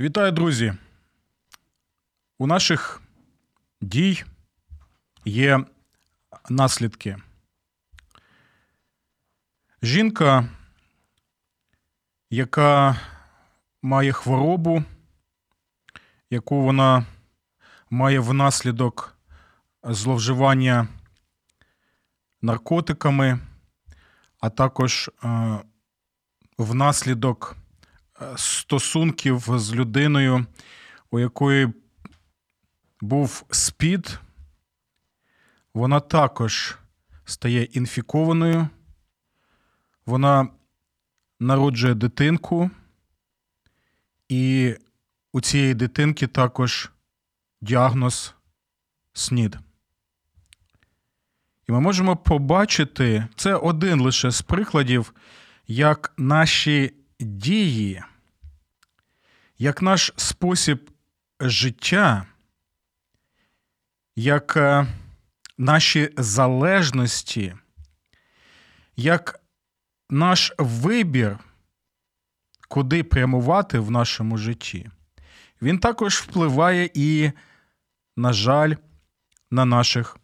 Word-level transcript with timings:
Вітаю, 0.00 0.32
друзі! 0.32 0.74
У 2.38 2.46
наших 2.46 3.02
дій 3.80 4.24
є 5.24 5.64
наслідки. 6.48 7.16
Жінка, 9.82 10.48
яка 12.30 13.00
має 13.82 14.12
хворобу, 14.12 14.84
яку 16.30 16.62
вона 16.62 17.06
має 17.90 18.20
внаслідок 18.20 19.16
зловживання 19.82 20.88
наркотиками, 22.42 23.38
а 24.40 24.50
також 24.50 25.10
е, 25.24 25.58
внаслідок 26.58 27.57
стосунків 28.36 29.44
з 29.48 29.74
людиною, 29.74 30.46
у 31.10 31.18
якої 31.18 31.72
був 33.00 33.44
спід, 33.50 34.20
вона 35.74 36.00
також 36.00 36.78
стає 37.24 37.62
інфікованою, 37.62 38.68
вона 40.06 40.48
народжує 41.40 41.94
дитинку, 41.94 42.70
і 44.28 44.74
у 45.32 45.40
цієї 45.40 45.74
дитинки 45.74 46.26
також 46.26 46.90
діагноз 47.60 48.34
СНІД. 49.12 49.58
І 51.68 51.72
ми 51.72 51.80
можемо 51.80 52.16
побачити 52.16 53.26
це 53.36 53.54
один 53.54 54.00
лише 54.00 54.30
з 54.30 54.42
прикладів, 54.42 55.14
як 55.66 56.12
наші 56.16 56.97
дії, 57.20 58.02
як 59.58 59.82
наш 59.82 60.12
спосіб 60.16 60.90
життя, 61.40 62.26
як 64.16 64.56
е, 64.56 64.86
наші 65.58 66.10
залежності, 66.16 67.54
як 68.96 69.40
наш 70.10 70.52
вибір, 70.58 71.38
куди 72.68 73.04
прямувати 73.04 73.78
в 73.78 73.90
нашому 73.90 74.38
житті, 74.38 74.90
він 75.62 75.78
також 75.78 76.14
впливає 76.14 76.90
і, 76.94 77.32
на 78.16 78.32
жаль, 78.32 78.74
на 79.50 79.64
наших 79.64 80.16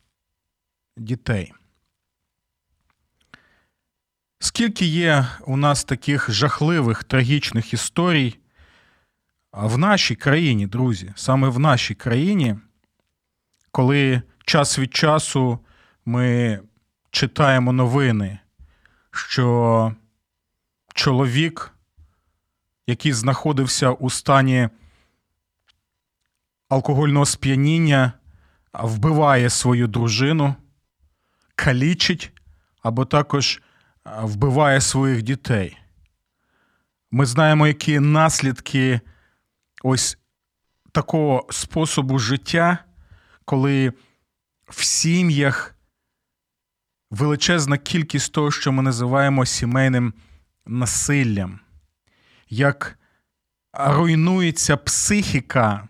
дітей. 0.97 1.53
Скільки 4.45 4.85
є 4.85 5.27
у 5.47 5.57
нас 5.57 5.85
таких 5.85 6.31
жахливих 6.31 7.05
трагічних 7.05 7.75
історій 7.75 8.39
в 9.53 9.79
нашій 9.79 10.15
країні, 10.15 10.67
друзі, 10.67 11.13
саме 11.17 11.49
в 11.49 11.59
нашій 11.59 11.95
країні, 11.95 12.57
коли 13.71 14.23
час 14.45 14.79
від 14.79 14.95
часу 14.95 15.59
ми 16.05 16.61
читаємо 17.11 17.73
новини, 17.73 18.39
що 19.11 19.95
чоловік, 20.95 21.75
який 22.87 23.13
знаходився 23.13 23.91
у 23.91 24.11
стані 24.11 24.69
алкогольного 26.69 27.27
сп'яніння, 27.27 28.13
вбиває 28.73 29.51
свою 29.51 29.87
дружину, 29.87 30.55
калічить 31.55 32.33
або 32.83 33.05
також 33.05 33.61
вбиває 34.05 34.81
своїх 34.81 35.23
дітей. 35.23 35.79
Ми 37.11 37.27
знаємо, 37.27 37.67
які 37.67 38.01
наслідки 38.01 39.01
ось 39.83 40.19
такого 40.93 41.47
способу 41.51 42.19
життя, 42.19 42.79
коли 43.45 43.93
в 44.69 44.85
сім'ях 44.85 45.75
величезна 47.11 47.79
кількість 47.79 48.33
того, 48.33 48.51
що 48.51 48.73
ми 48.73 48.83
називаємо 48.83 49.47
сімейним 49.47 50.15
насиллям, 50.67 51.61
як 52.49 52.99
руйнується 53.73 54.77
психіка 54.77 55.89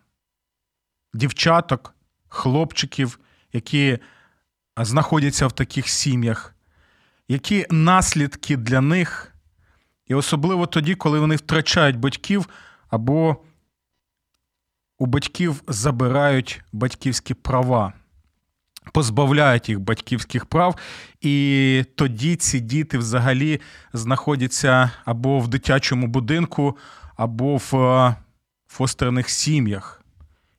дівчаток, 1.14 1.94
хлопчиків, 2.28 3.20
які 3.52 3.98
знаходяться 4.76 5.46
в 5.46 5.52
таких 5.52 5.88
сім'ях 5.88 6.53
які 7.28 7.66
наслідки 7.70 8.56
для 8.56 8.80
них, 8.80 9.34
і 10.06 10.14
особливо 10.14 10.66
тоді, 10.66 10.94
коли 10.94 11.20
вони 11.20 11.36
втрачають 11.36 11.96
батьків 11.96 12.48
або 12.88 13.36
у 14.98 15.06
батьків 15.06 15.62
забирають 15.68 16.62
батьківські 16.72 17.34
права, 17.34 17.92
позбавляють 18.92 19.68
їх 19.68 19.80
батьківських 19.80 20.46
прав, 20.46 20.76
і 21.20 21.84
тоді 21.94 22.36
ці 22.36 22.60
діти 22.60 22.98
взагалі 22.98 23.60
знаходяться 23.92 24.90
або 25.04 25.40
в 25.40 25.48
дитячому 25.48 26.06
будинку, 26.06 26.76
або 27.16 27.56
в 27.56 27.76
е, 27.76 28.16
фостерних 28.66 29.30
сім'ях. 29.30 30.02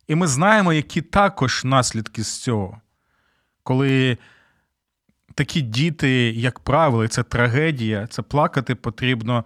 І 0.08 0.16
ми 0.16 0.28
знаємо, 0.28 0.74
які 0.74 1.02
також 1.02 1.64
наслідки 1.64 2.24
з 2.24 2.42
цього, 2.42 2.82
коли 3.64 4.18
такі 5.36 5.62
діти, 5.62 6.10
як 6.32 6.60
правило, 6.60 7.08
це 7.08 7.24
трагедія, 7.24 8.08
це 8.08 8.22
плакати 8.22 8.76
потрібно, 8.76 9.46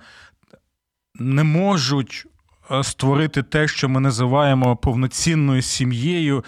не 1.15 1.43
можуть 1.43 2.25
е, 2.71 2.83
створити 2.83 3.43
те, 3.43 3.67
що 3.67 3.89
ми 3.89 3.99
називаємо 3.99 4.75
повноцінною 4.75 5.61
сім'єю, 5.61 6.45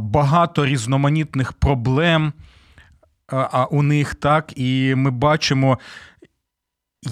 багато 0.00 0.66
різноманітних 0.66 1.52
проблем 1.52 2.32
у 3.70 3.82
них 3.82 4.14
так, 4.14 4.52
і 4.56 4.94
ми 4.94 5.10
бачимо, 5.10 5.78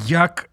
як 0.06 0.50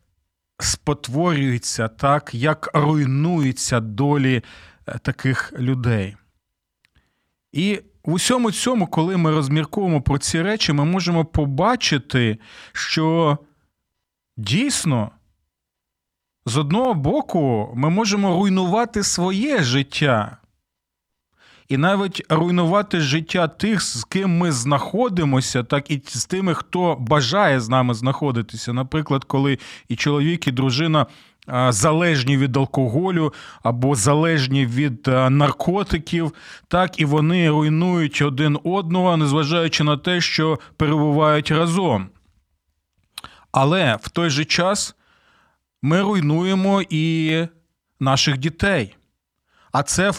спотворюються, 0.59 1.87
так, 1.87 2.33
як 2.33 2.69
руйнуються 2.73 3.79
долі 3.79 4.43
е, 4.87 4.99
таких 4.99 5.53
людей. 5.59 6.17
І 7.51 7.81
в 8.03 8.13
усьому 8.13 8.51
цьому, 8.51 8.87
коли 8.87 9.17
ми 9.17 9.31
розмірковуємо 9.31 10.01
про 10.01 10.17
ці 10.17 10.41
речі, 10.41 10.73
ми 10.73 10.85
можемо 10.85 11.25
побачити, 11.25 12.37
що 12.71 13.37
дійсно, 14.37 15.11
з 16.45 16.57
одного 16.57 16.93
боку, 16.93 17.71
ми 17.75 17.89
можемо 17.89 18.35
руйнувати 18.35 19.03
своє 19.03 19.63
життя. 19.63 20.37
І 21.67 21.77
навіть 21.77 22.23
руйнувати 22.29 22.99
життя 22.99 23.47
тих, 23.47 23.81
з 23.81 24.03
ким 24.03 24.37
ми 24.37 24.51
знаходимося, 24.51 25.63
так 25.63 25.91
і 25.91 26.01
з 26.05 26.25
тими, 26.25 26.53
хто 26.53 26.97
бажає 26.99 27.59
з 27.59 27.69
нами 27.69 27.93
знаходитися. 27.93 28.73
Наприклад, 28.73 29.23
коли 29.23 29.59
і 29.87 29.95
чоловік, 29.95 30.47
і 30.47 30.51
дружина 30.51 31.05
залежні 31.69 32.37
від 32.37 32.57
алкоголю 32.57 33.33
або 33.63 33.95
залежні 33.95 34.65
від 34.65 35.07
наркотиків, 35.07 36.33
так 36.67 36.99
і 36.99 37.05
вони 37.05 37.49
руйнують 37.49 38.21
один 38.21 38.59
одного, 38.63 39.17
незважаючи 39.17 39.83
на 39.83 39.97
те, 39.97 40.21
що 40.21 40.59
перебувають 40.77 41.51
разом. 41.51 42.09
Але 43.51 43.97
в 44.01 44.09
той 44.09 44.29
же 44.29 44.45
час 44.45 44.95
ми 45.81 46.01
руйнуємо 46.01 46.81
і 46.89 47.47
наших 47.99 48.37
дітей. 48.37 48.95
А 49.71 49.83
це 49.83 50.11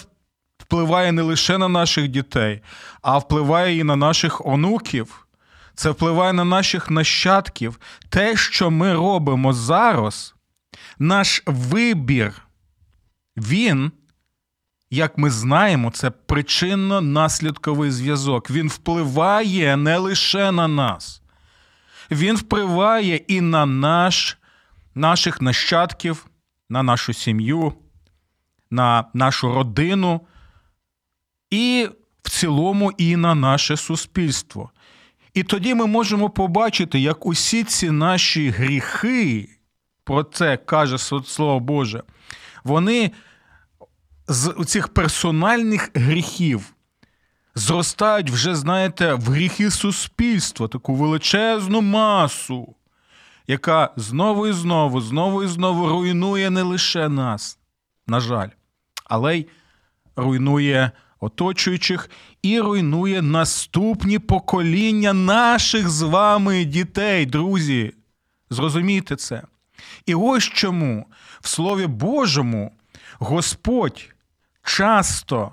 впливає 0.58 1.12
не 1.12 1.22
лише 1.22 1.58
на 1.58 1.69
наших 1.69 2.08
дітей, 2.08 2.62
а 3.02 3.19
впливає 3.19 3.76
і 3.78 3.84
на 3.84 3.96
наших 3.96 4.46
онуків. 4.46 5.26
Це 5.74 5.90
впливає 5.90 6.32
на 6.32 6.44
наших 6.44 6.90
нащадків. 6.90 7.80
Те, 8.08 8.36
що 8.36 8.70
ми 8.70 8.94
робимо 8.94 9.52
зараз, 9.52 10.34
наш 10.99 11.43
вибір, 11.46 12.43
він, 13.37 13.93
як 14.90 15.19
ми 15.19 15.31
знаємо, 15.31 15.90
це 15.90 16.11
причинно-наслідковий 16.11 17.90
зв'язок. 17.90 18.50
Він 18.50 18.69
впливає 18.69 19.76
не 19.76 19.99
лише 19.99 20.52
на 20.52 20.69
нас, 20.69 21.23
він 22.11 22.37
впливає 22.37 23.17
і 23.17 23.40
на 23.40 23.67
наш, 23.67 24.38
наших 24.94 25.43
нащадків, 25.43 26.26
на 26.70 26.82
нашу 26.82 27.12
сім'ю, 27.12 27.73
на 28.70 29.05
нашу 29.14 29.55
родину 29.55 30.20
і 31.50 31.88
в 32.23 32.31
цілому 32.31 32.93
і 32.93 33.17
на 33.17 33.34
наше 33.34 33.76
суспільство. 33.76 34.70
І 35.34 35.43
тоді 35.43 35.75
ми 35.75 35.87
можемо 35.87 36.31
побачити, 36.31 37.00
як 37.00 37.26
усі 37.26 37.64
ці 37.64 37.90
наші 37.90 38.50
гріхи, 38.50 39.49
про 40.04 40.25
це 40.25 40.56
каже 40.56 40.99
Слово 40.99 41.60
Боже, 41.60 42.02
вони 42.64 43.10
з 44.28 44.54
цих 44.66 44.88
персональних 44.88 45.90
гріхів 45.94 46.75
зростають 47.54 48.31
вже, 48.31 48.54
знаєте, 48.54 49.14
в 49.14 49.22
гріхи 49.22 49.70
суспільства, 49.70 50.69
таку 50.69 50.94
величезну 50.94 51.81
масу, 51.81 52.75
яка 53.46 53.90
знову 53.96 54.46
і 54.46 54.52
знову, 54.52 55.00
знову 55.00 55.43
і 55.43 55.46
знову 55.46 55.88
руйнує 55.88 56.50
не 56.50 56.62
лише 56.62 57.08
нас, 57.08 57.58
на 58.06 58.20
жаль, 58.20 58.48
але 59.05 59.38
й 59.38 59.46
руйнує 60.16 60.90
оточуючих 61.20 62.10
і 62.43 62.60
руйнує 62.60 63.22
наступні 63.22 64.19
покоління 64.19 65.12
наших 65.12 65.88
з 65.88 66.02
вами 66.02 66.64
дітей, 66.64 67.26
друзі. 67.26 67.94
Зрозумійте 68.50 69.16
це. 69.16 69.43
І 70.06 70.14
ось 70.14 70.44
чому 70.44 71.06
в 71.40 71.49
Слові 71.49 71.87
Божому 71.87 72.72
Господь 73.19 74.14
часто 74.62 75.52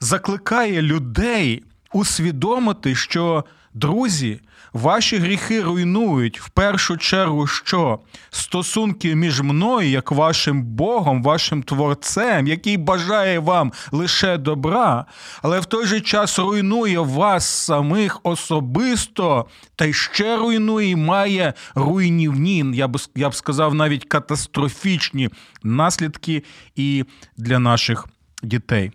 закликає 0.00 0.82
людей 0.82 1.64
усвідомити, 1.96 2.94
що 2.94 3.44
друзі, 3.74 4.40
ваші 4.72 5.16
гріхи 5.16 5.62
руйнують 5.62 6.40
в 6.40 6.48
першу 6.48 6.96
чергу, 6.96 7.46
що 7.46 7.98
стосунки 8.30 9.14
між 9.14 9.40
мною, 9.40 9.88
як 9.88 10.12
вашим 10.12 10.62
Богом, 10.62 11.22
вашим 11.22 11.62
Творцем, 11.62 12.46
який 12.46 12.76
бажає 12.76 13.38
вам 13.38 13.72
лише 13.92 14.36
добра, 14.36 15.04
але 15.42 15.60
в 15.60 15.64
той 15.64 15.86
же 15.86 16.00
час 16.00 16.38
руйнує 16.38 16.98
вас 16.98 17.46
самих 17.46 18.20
особисто, 18.22 19.46
та 19.76 19.84
й 19.84 19.92
ще 19.92 20.36
руйнує 20.36 20.90
і 20.90 20.96
має 20.96 21.54
руйнівні, 21.74 22.64
я 22.74 22.88
б 22.88 22.96
я 23.14 23.28
б 23.28 23.34
сказав, 23.34 23.74
навіть 23.74 24.04
катастрофічні 24.04 25.30
наслідки 25.62 26.42
і 26.74 27.04
для 27.36 27.58
наших 27.58 28.06
дітей. 28.42 28.92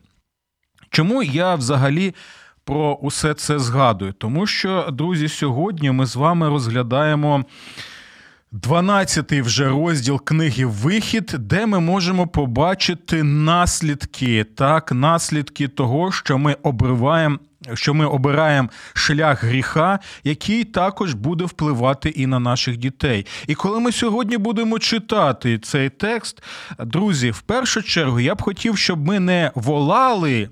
Чому 0.89 1.24
я 1.24 1.56
взагалі 1.56 2.13
про 2.71 2.97
усе 3.01 3.33
це 3.33 3.59
згадую? 3.59 4.13
Тому 4.13 4.47
що, 4.47 4.89
друзі, 4.91 5.27
сьогодні 5.27 5.91
ми 5.91 6.06
з 6.06 6.15
вами 6.15 6.50
розглядаємо 6.50 7.45
12-й 8.53 9.41
вже 9.41 9.69
розділ 9.69 10.23
книги 10.23 10.65
Вихід, 10.65 11.35
де 11.39 11.65
ми 11.65 11.79
можемо 11.79 12.27
побачити 12.27 13.23
наслідки, 13.23 14.44
так, 14.44 14.91
наслідки 14.91 15.68
того, 15.68 16.12
що 16.12 16.38
ми 16.38 16.56
обриваємо. 16.63 17.39
Що 17.73 17.94
ми 17.94 18.06
обираємо 18.06 18.69
шлях 18.94 19.44
гріха, 19.44 20.00
який 20.23 20.63
також 20.63 21.13
буде 21.13 21.45
впливати 21.45 22.09
і 22.09 22.27
на 22.27 22.39
наших 22.39 22.77
дітей. 22.77 23.25
І 23.47 23.56
коли 23.56 23.79
ми 23.79 23.91
сьогодні 23.91 24.38
будемо 24.38 24.79
читати 24.79 25.59
цей 25.59 25.89
текст, 25.89 26.44
друзі, 26.79 27.31
в 27.31 27.41
першу 27.41 27.83
чергу 27.83 28.19
я 28.19 28.35
б 28.35 28.41
хотів, 28.41 28.77
щоб 28.77 29.07
ми 29.07 29.19
не 29.19 29.51
волали 29.56 30.50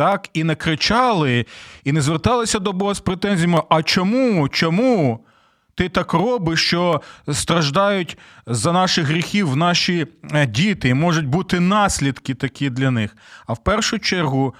так, 0.00 0.28
і 0.32 0.44
не 0.44 0.54
кричали, 0.54 1.46
і 1.84 1.92
не 1.92 2.00
зверталися 2.00 2.58
до 2.58 2.72
Бога 2.72 2.94
з 2.94 3.00
претензіями: 3.00 3.62
а 3.70 3.82
чому? 3.82 4.48
Чому? 4.48 5.26
Ти 5.74 5.88
так 5.88 6.12
робиш, 6.12 6.66
що 6.66 7.02
страждають 7.32 8.18
за 8.46 8.72
наших 8.72 9.06
гріхів 9.06 9.56
наші 9.56 10.06
е, 10.32 10.46
діти, 10.46 10.88
і 10.88 10.94
можуть 10.94 11.26
бути 11.26 11.60
наслідки 11.60 12.34
такі 12.34 12.70
для 12.70 12.90
них. 12.90 13.16
А 13.46 13.52
в 13.52 13.64
першу 13.64 13.98
чергу 13.98 14.54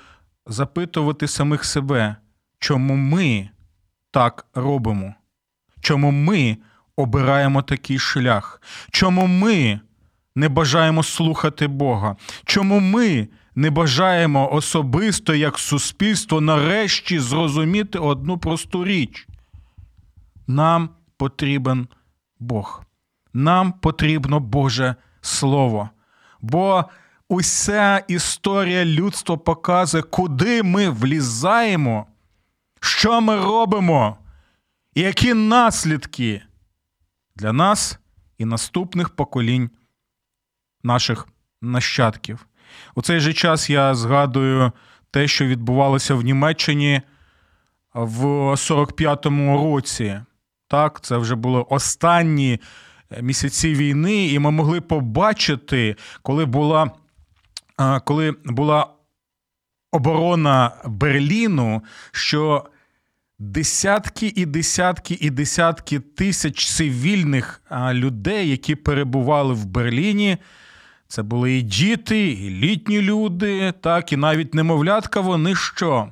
запитувати 0.47 1.29
самих 1.29 1.65
себе, 1.65 2.17
чому 2.59 2.97
ми 2.97 3.49
так 4.11 4.47
робимо? 4.55 5.15
Чому 5.81 6.11
ми 6.11 6.57
обираємо 6.97 7.63
такий 7.63 7.99
шлях? 7.99 8.63
Чому 8.91 9.27
ми 9.27 9.81
не 10.35 10.49
бажаємо 10.49 11.03
слухати 11.03 11.67
Бога? 11.67 12.17
Чому 12.45 12.81
ми 12.81 13.29
не 13.55 13.71
бажаємо 13.71 14.53
особисто 14.53 15.35
як 15.35 15.59
суспільство 15.59 16.41
нарешті 16.41 17.19
зрозуміти 17.19 17.99
одну 17.99 18.39
просту 18.39 18.85
річ. 18.85 19.27
Нам 20.47 20.91
потрібен 21.17 21.89
Бог. 22.39 22.85
Нам 23.33 23.73
потрібно 23.73 24.41
Боже 24.41 24.95
Слово. 25.21 25.91
Бо 26.41 26.85
уся 27.29 27.99
історія 27.99 28.85
людства 28.85 29.37
показує, 29.37 30.03
куди 30.03 30.63
ми 30.63 30.89
влізаємо, 30.91 32.07
що 32.81 33.21
ми 33.21 33.37
робимо, 33.37 34.19
і 34.95 35.01
які 35.01 35.35
наслідки 35.35 36.43
для 37.37 37.53
нас 37.53 37.99
і 38.39 38.45
наступних 38.45 39.11
поколінь 39.11 39.71
наших 40.83 41.29
нащадків. 41.63 42.47
У 42.95 43.03
цей 43.03 43.21
же 43.21 43.33
час 43.33 43.71
я 43.71 43.95
згадую 43.95 44.73
те, 45.11 45.29
що 45.29 45.47
відбувалося 45.47 46.15
в 46.15 46.23
Німеччині 46.23 47.03
в 47.95 48.25
45-му 48.53 49.57
році. 49.57 50.21
Так, 50.69 51.01
це 51.01 51.17
вже 51.17 51.35
були 51.35 51.65
останні 51.69 52.61
місяці 53.21 53.75
війни, 53.75 54.27
і 54.27 54.39
ми 54.39 54.51
могли 54.51 54.81
побачити, 54.81 55.97
коли 56.23 56.45
була, 56.45 56.91
коли 58.05 58.35
була 58.45 58.87
оборона 59.93 60.73
Берліну, 60.85 61.83
що 62.13 62.65
десятки 63.39 64.33
і 64.37 64.47
десятки 64.47 65.19
і 65.21 65.31
десятки 65.31 66.01
тисяч 66.01 66.69
цивільних 66.69 67.63
людей, 67.93 68.51
які 68.51 68.75
перебували 68.75 69.55
в 69.55 69.65
Берліні. 69.65 70.39
Це 71.11 71.23
були 71.23 71.53
і 71.53 71.63
діти, 71.63 72.29
і 72.31 72.51
літні 72.51 73.01
люди, 73.01 73.73
так, 73.81 74.13
і 74.13 74.17
навіть 74.17 74.55
немовлятка. 74.55 75.21
Вони 75.21 75.55
що? 75.55 76.09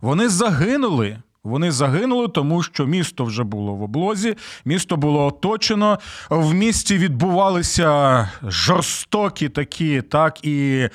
Вони 0.00 0.28
загинули. 0.28 1.18
Вони 1.44 1.72
загинули, 1.72 2.28
тому 2.28 2.62
що 2.62 2.86
місто 2.86 3.24
вже 3.24 3.42
було 3.44 3.74
в 3.74 3.82
облозі, 3.82 4.36
місто 4.64 4.96
було 4.96 5.26
оточено. 5.26 5.98
В 6.30 6.54
місті 6.54 6.98
відбувалися 6.98 8.30
жорстокі 8.42 9.48
такі, 9.48 10.02
так 10.02 10.44
і 10.44 10.88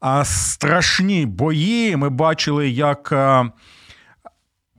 а, 0.00 0.24
страшні 0.24 1.26
бої. 1.26 1.96
Ми 1.96 2.08
бачили, 2.08 2.68
як. 2.68 3.12
А, 3.12 3.50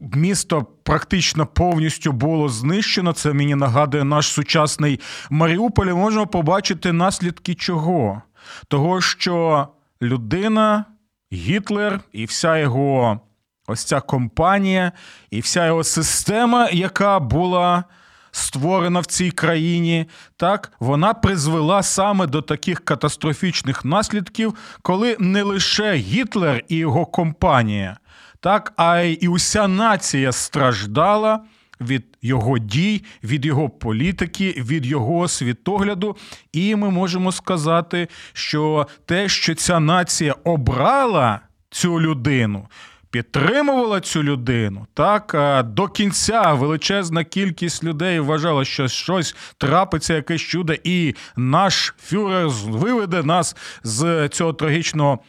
Місто 0.02 0.66
практично 0.84 1.46
повністю 1.46 2.12
було 2.12 2.50
знищено. 2.50 3.14
Це 3.14 3.34
мені 3.34 3.56
нагадує 3.56 4.04
наш 4.04 4.28
сучасний 4.28 5.00
Маріуполь. 5.30 5.86
І 5.86 5.94
Можемо 5.94 6.28
побачити 6.28 6.92
наслідки 6.92 7.56
чого? 7.56 8.22
Того, 8.68 9.02
що 9.02 9.68
людина, 10.02 10.86
Гітлер 11.34 12.00
і 12.12 12.26
вся 12.26 12.58
його 12.58 13.20
ось 13.68 13.84
ця 13.84 14.02
компанія, 14.02 14.92
і 15.32 15.40
вся 15.40 15.66
його 15.66 15.84
система, 15.84 16.70
яка 16.70 17.20
була 17.20 17.84
створена 18.32 19.00
в 19.00 19.06
цій 19.06 19.32
країні, 19.32 20.06
так 20.38 20.72
вона 20.80 21.14
призвела 21.14 21.84
саме 21.84 22.28
до 22.28 22.42
таких 22.42 22.80
катастрофічних 22.80 23.86
наслідків, 23.86 24.56
коли 24.82 25.18
не 25.20 25.44
лише 25.44 25.94
Гітлер 25.94 26.64
і 26.68 26.76
його 26.76 27.06
компанія 27.06 27.98
так, 28.42 28.74
а 28.78 29.00
й 29.00 29.18
і 29.22 29.28
уся 29.28 29.68
нація 29.68 30.32
страждала 30.32 31.40
від 31.82 32.04
його 32.22 32.58
дій, 32.58 33.04
від 33.24 33.46
його 33.46 33.70
політики, 33.70 34.56
від 34.58 34.86
його 34.86 35.28
світогляду. 35.28 36.16
І 36.54 36.76
ми 36.76 36.90
можемо 36.90 37.32
сказати, 37.32 38.08
що 38.34 38.88
те, 39.06 39.30
що 39.30 39.56
ця 39.56 39.80
нація 39.80 40.36
обрала 40.44 41.40
цю 41.70 42.02
людину. 42.02 42.68
Підтримувала 43.10 44.02
цю 44.02 44.24
людину 44.24 44.88
так 44.94 45.36
до 45.66 45.88
кінця 45.88 46.54
величезна 46.54 47.24
кількість 47.24 47.84
людей 47.84 48.20
вважала, 48.20 48.66
що 48.66 48.88
щось 48.88 49.36
трапиться, 49.58 50.14
якесь 50.14 50.42
чудо, 50.42 50.74
і 50.84 51.16
наш 51.36 51.94
фюрер 51.98 52.48
виведе 52.48 53.24
нас 53.24 53.56
з 53.84 54.30
цього 54.30 54.54
трагічного 54.54 55.20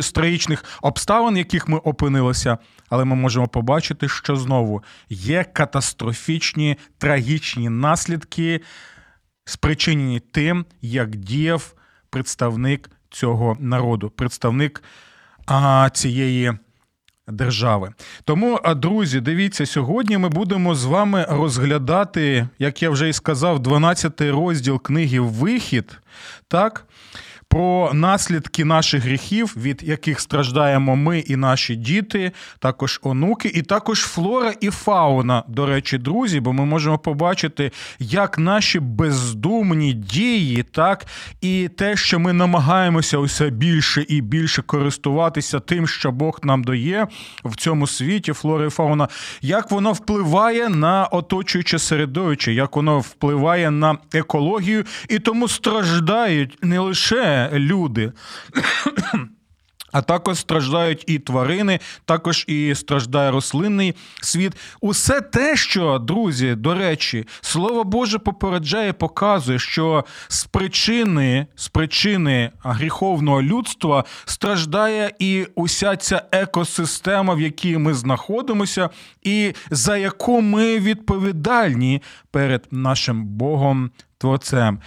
з 0.00 0.12
трагічних 0.12 0.64
обставин, 0.82 1.36
яких 1.36 1.68
ми 1.68 1.78
опинилися, 1.78 2.58
але 2.88 3.04
ми 3.04 3.16
можемо 3.16 3.48
побачити, 3.48 4.08
що 4.08 4.36
знову 4.36 4.82
є 5.08 5.44
катастрофічні 5.44 6.76
трагічні 6.98 7.68
наслідки, 7.68 8.60
спричинені 9.44 10.20
тим, 10.20 10.64
як 10.82 11.16
діяв 11.16 11.74
представник 12.10 12.90
цього 13.10 13.56
народу, 13.60 14.10
представник 14.10 14.82
а, 15.46 15.90
цієї 15.92 16.52
держави. 17.28 17.92
Тому, 18.24 18.60
друзі, 18.76 19.20
дивіться, 19.20 19.66
сьогодні 19.66 20.18
ми 20.18 20.28
будемо 20.28 20.74
з 20.74 20.84
вами 20.84 21.26
розглядати, 21.28 22.48
як 22.58 22.82
я 22.82 22.90
вже 22.90 23.08
і 23.08 23.12
сказав, 23.12 23.60
12 23.60 24.20
розділ 24.20 24.82
книги 24.82 25.20
Вихід. 25.20 26.00
Так? 26.48 26.86
Про 27.54 27.90
наслідки 27.94 28.64
наших 28.64 29.04
гріхів, 29.04 29.54
від 29.56 29.82
яких 29.82 30.20
страждаємо 30.20 30.96
ми 30.96 31.18
і 31.18 31.36
наші 31.36 31.76
діти, 31.76 32.32
також 32.58 33.00
онуки, 33.02 33.48
і 33.54 33.62
також 33.62 34.00
флора 34.00 34.54
і 34.60 34.70
фауна, 34.70 35.42
до 35.48 35.66
речі, 35.66 35.98
друзі, 35.98 36.40
бо 36.40 36.52
ми 36.52 36.64
можемо 36.64 36.98
побачити, 36.98 37.70
як 37.98 38.38
наші 38.38 38.80
бездумні 38.80 39.92
дії, 39.92 40.62
так 40.62 41.06
і 41.40 41.68
те, 41.76 41.96
що 41.96 42.18
ми 42.18 42.32
намагаємося 42.32 43.18
усе 43.18 43.50
більше 43.50 44.06
і 44.08 44.20
більше 44.20 44.62
користуватися 44.62 45.60
тим, 45.60 45.88
що 45.88 46.12
Бог 46.12 46.40
нам 46.42 46.64
дає 46.64 47.06
в 47.44 47.56
цьому 47.56 47.86
світі, 47.86 48.32
флора 48.32 48.66
і 48.66 48.70
фауна, 48.70 49.08
як 49.42 49.70
воно 49.70 49.92
впливає 49.92 50.68
на 50.68 51.06
оточуюче 51.06 51.78
середовище, 51.78 52.52
як 52.52 52.76
воно 52.76 53.00
впливає 53.00 53.70
на 53.70 53.98
екологію, 54.12 54.84
і 55.08 55.18
тому 55.18 55.48
страждають 55.48 56.58
не 56.62 56.78
лише 56.78 57.43
люди. 57.52 58.12
А 59.94 60.02
також 60.02 60.38
страждають 60.38 61.04
і 61.06 61.18
тварини, 61.18 61.80
також 62.04 62.44
і 62.48 62.74
страждає 62.74 63.30
рослинний 63.30 63.94
світ. 64.22 64.52
Усе 64.80 65.20
те, 65.20 65.56
що, 65.56 65.98
друзі, 65.98 66.54
до 66.54 66.74
речі, 66.74 67.26
слово 67.40 67.84
Боже 67.84 68.18
попереджає, 68.18 68.92
показує, 68.92 69.58
що 69.58 70.04
з 70.28 70.44
причини 70.44 71.46
з 71.56 71.68
причини 71.68 72.50
гріховного 72.62 73.42
людства 73.42 74.04
страждає 74.24 75.12
і 75.18 75.46
уся 75.54 75.96
ця 75.96 76.22
екосистема, 76.32 77.34
в 77.34 77.40
якій 77.40 77.78
ми 77.78 77.94
знаходимося, 77.94 78.90
і 79.22 79.54
за 79.70 79.96
яку 79.96 80.40
ми 80.40 80.78
відповідальні 80.78 82.02
перед 82.30 82.66
нашим 82.70 83.24
Богом 83.24 83.90
Творцем. 84.18 84.80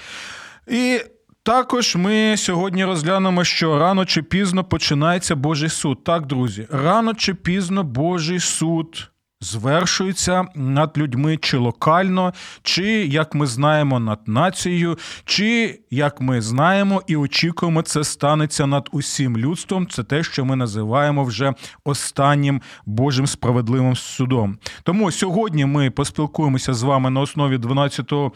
І 0.68 1.02
також 1.48 1.96
ми 1.96 2.38
сьогодні 2.38 2.86
розглянемо, 2.86 3.44
що 3.44 3.80
рано 3.80 4.06
чи 4.06 4.22
пізно 4.22 4.64
починається 4.64 5.36
Божий 5.36 5.70
суд. 5.70 6.04
Так, 6.04 6.26
друзі, 6.26 6.68
рано 6.72 7.14
чи 7.14 7.34
пізно 7.34 7.84
Божий 7.84 8.40
суд 8.40 9.12
звершується 9.42 10.46
над 10.56 10.98
людьми 10.98 11.38
чи 11.38 11.58
локально, 11.58 12.34
чи, 12.64 12.86
як 13.06 13.36
ми 13.36 13.48
знаємо, 13.48 14.00
над 14.00 14.20
нацією, 14.28 14.98
чи, 15.26 15.80
як 15.92 16.22
ми 16.22 16.42
знаємо 16.42 17.02
і 17.08 17.16
очікуємо, 17.16 17.82
це 17.82 18.04
станеться 18.04 18.66
над 18.66 18.90
усім 18.92 19.38
людством. 19.38 19.88
Це 19.88 20.04
те, 20.04 20.24
що 20.24 20.46
ми 20.46 20.56
називаємо 20.56 21.24
вже 21.24 21.54
останнім 21.84 22.62
Божим 22.86 23.28
справедливим 23.28 23.96
судом. 23.96 24.58
Тому 24.84 25.12
сьогодні 25.12 25.66
ми 25.66 25.90
поспілкуємося 25.90 26.74
з 26.74 26.84
вами 26.84 27.10
на 27.10 27.22
основі 27.22 27.58
12-го 27.58 28.32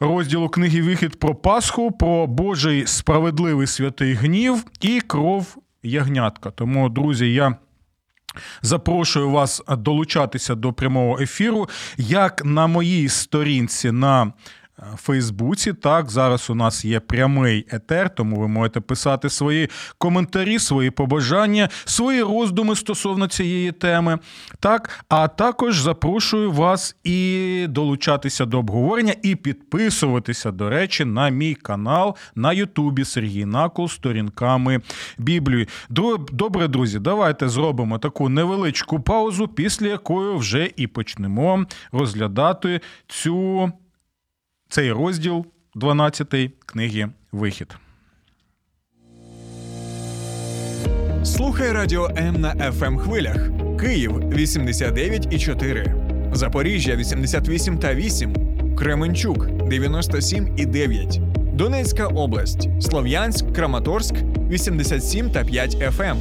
розділу 0.00 0.48
книги 0.48 0.82
Вихід 0.82 1.20
про 1.20 1.34
Пасху, 1.34 1.92
про 1.92 2.26
Божий 2.26 2.86
справедливий 2.86 3.66
святий 3.66 4.14
гнів 4.14 4.64
і 4.80 5.00
кров 5.00 5.56
ягнятка. 5.82 6.50
Тому, 6.50 6.88
друзі, 6.88 7.32
я. 7.32 7.56
Запрошую 8.62 9.30
вас 9.30 9.62
долучатися 9.68 10.54
до 10.54 10.72
прямого 10.72 11.18
ефіру, 11.20 11.68
як 11.96 12.44
на 12.44 12.66
моїй 12.66 13.08
сторінці 13.08 13.90
на 13.90 14.32
Фейсбуці. 14.96 15.72
Так, 15.72 16.10
зараз 16.10 16.50
у 16.50 16.54
нас 16.54 16.84
є 16.84 17.00
прямий 17.00 17.66
етер, 17.70 18.14
тому 18.14 18.36
ви 18.36 18.48
можете 18.48 18.80
писати 18.80 19.30
свої 19.30 19.70
коментарі, 19.98 20.58
свої 20.58 20.90
побажання, 20.90 21.68
свої 21.84 22.22
роздуми 22.22 22.76
стосовно 22.76 23.26
цієї 23.26 23.72
теми. 23.72 24.18
Так, 24.60 25.04
а 25.08 25.28
також 25.28 25.80
запрошую 25.80 26.52
вас 26.52 26.96
і 27.04 27.66
долучатися 27.68 28.44
до 28.44 28.58
обговорення, 28.58 29.14
і 29.22 29.36
підписуватися, 29.36 30.50
до 30.50 30.70
речі, 30.70 31.04
на 31.04 31.28
мій 31.28 31.54
канал 31.54 32.16
на 32.34 32.52
Ютубі 32.52 33.04
Сергій 33.04 33.44
Накол 33.44 33.88
сторінками 33.88 34.80
Біблії. 35.18 35.68
Добре, 36.32 36.68
друзі, 36.68 36.98
давайте 36.98 37.48
зробимо 37.48 37.98
таку 37.98 38.28
невеличку 38.28 39.00
паузу, 39.00 39.48
після 39.48 39.86
якої 39.86 40.36
вже 40.36 40.70
і 40.76 40.86
почнемо 40.86 41.66
розглядати 41.92 42.80
цю 43.06 43.72
цей 44.68 44.92
розділ 44.92 45.46
12 45.74 46.34
книги 46.66 47.08
Вихід. 47.32 47.76
Слухай 51.24 51.72
радіо 51.72 52.10
М 52.16 52.40
на 52.40 52.54
fm 52.54 52.84
ем 52.84 52.98
хвилях. 52.98 53.48
Київ 53.80 54.12
89,4. 54.12 56.34
Запоріжжя 56.34 56.96
88 56.96 57.78
та 57.78 57.94
8. 57.94 58.34
Кременчук 58.76 59.46
97 59.68 60.54
і 60.58 60.66
9. 60.66 61.20
Донецька 61.52 62.06
область. 62.06 62.68
Слов'янськ, 62.82 63.52
Краматорськ 63.52 64.14
87 64.50 65.30
та 65.30 65.44
5 65.44 65.76
FM. 65.76 66.10
Ем. 66.10 66.18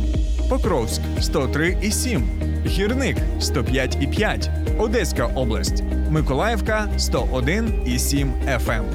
Покровськ 0.49 1.01
103 1.21 1.77
і 1.81 1.91
7. 1.91 2.54
Гірник 2.65 3.17
105 3.39 3.97
і 4.01 4.07
5. 4.07 4.49
Одеська 4.79 5.25
область. 5.25 5.83
Миколаївка 6.09 6.87
101 6.97 7.83
і 7.85 7.99
7 7.99 8.33
FM. 8.33 8.71
Ем. 8.71 8.85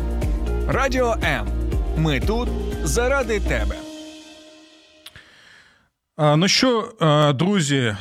Радіо 0.69 1.17
М. 1.25 1.49
Ми 1.97 2.21
тут 2.21 2.49
заради 2.83 3.41
тебе. 3.41 3.75
А, 6.17 6.37
ну 6.37 6.49
що, 6.49 6.93
друзі, 7.39 7.97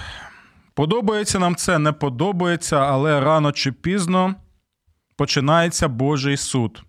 подобається 0.74 1.40
нам 1.40 1.56
це, 1.56 1.80
не 1.80 1.92
подобається, 1.92 2.78
але 2.78 3.20
рано 3.20 3.52
чи 3.52 3.72
пізно 3.72 4.36
починається 5.18 5.88
Божий 5.88 6.38
суд. 6.38 6.84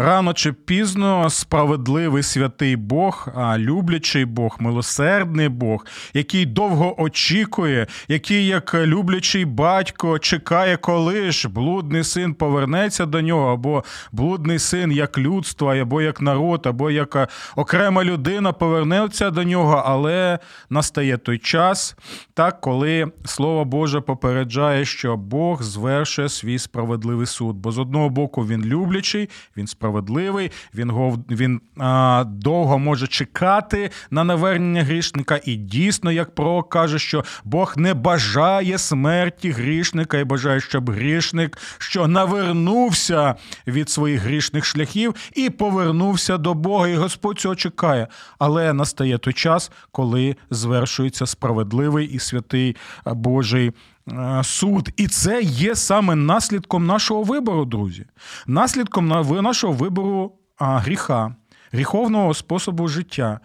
Рано 0.00 0.32
чи 0.32 0.52
пізно 0.52 1.30
справедливий 1.30 2.22
святий 2.22 2.76
Бог, 2.76 3.28
люблячий 3.56 4.24
Бог, 4.24 4.56
милосердний 4.60 5.48
Бог, 5.48 5.86
який 6.14 6.46
довго 6.46 7.02
очікує, 7.02 7.86
який, 8.08 8.46
як 8.46 8.74
люблячий 8.74 9.44
батько, 9.44 10.18
чекає, 10.18 10.76
коли 10.76 11.32
ж 11.32 11.48
блудний 11.48 12.04
син 12.04 12.34
повернеться 12.34 13.06
до 13.06 13.20
нього, 13.20 13.52
або 13.52 13.84
блудний 14.12 14.58
син 14.58 14.92
як 14.92 15.18
людство, 15.18 15.74
або 15.74 16.02
як 16.02 16.20
народ, 16.20 16.66
або 16.66 16.90
як 16.90 17.28
окрема 17.56 18.04
людина 18.04 18.52
повернеться 18.52 19.30
до 19.30 19.44
нього, 19.44 19.82
але 19.86 20.38
настає 20.70 21.16
той 21.16 21.38
час, 21.38 21.96
так, 22.34 22.60
коли 22.60 23.12
слово 23.24 23.64
Боже 23.64 24.00
попереджає, 24.00 24.84
що 24.84 25.16
Бог 25.16 25.62
звершує 25.62 26.28
свій 26.28 26.58
справедливий 26.58 27.26
суд. 27.26 27.56
Бо 27.56 27.72
з 27.72 27.78
одного 27.78 28.08
боку 28.08 28.46
він 28.46 28.64
люблячий, 28.64 29.28
він 29.56 29.66
справедливий 29.66 29.87
справедливий, 29.88 30.50
він 30.74 30.90
він 31.30 31.60
а, 31.78 32.24
довго 32.26 32.78
може 32.78 33.06
чекати 33.06 33.90
на 34.10 34.24
навернення 34.24 34.82
грішника. 34.82 35.40
І 35.44 35.54
дійсно, 35.54 36.12
як 36.12 36.34
пророк 36.34 36.68
каже, 36.68 36.98
що 36.98 37.24
Бог 37.44 37.74
не 37.76 37.94
бажає 37.94 38.78
смерті 38.78 39.50
грішника 39.50 40.18
і 40.18 40.24
бажає, 40.24 40.60
щоб 40.60 40.90
грішник 40.90 41.58
що 41.78 42.08
навернувся 42.08 43.34
від 43.66 43.90
своїх 43.90 44.20
грішних 44.20 44.64
шляхів 44.64 45.14
і 45.34 45.50
повернувся 45.50 46.38
до 46.38 46.54
Бога. 46.54 46.88
І 46.88 46.96
Господь 46.96 47.40
цього 47.40 47.54
чекає. 47.54 48.06
Але 48.38 48.72
настає 48.72 49.18
той 49.18 49.32
час, 49.32 49.70
коли 49.92 50.36
звершується 50.50 51.26
справедливий 51.26 52.06
і 52.06 52.18
святий 52.18 52.76
Божий. 53.06 53.72
Е, 54.12 54.44
суд. 54.44 54.88
І 54.96 55.06
це 55.06 55.42
є 55.42 55.74
саме 55.74 56.14
наслідком 56.14 56.86
нашого 56.86 57.22
вибору, 57.22 57.64
друзі. 57.64 58.06
Наслідком 58.46 59.08
нашого 59.42 59.72
вибору 59.72 60.32
гріха, 60.58 61.34
гріховного 61.72 62.34
способу 62.34 62.88
життя, 62.88 63.40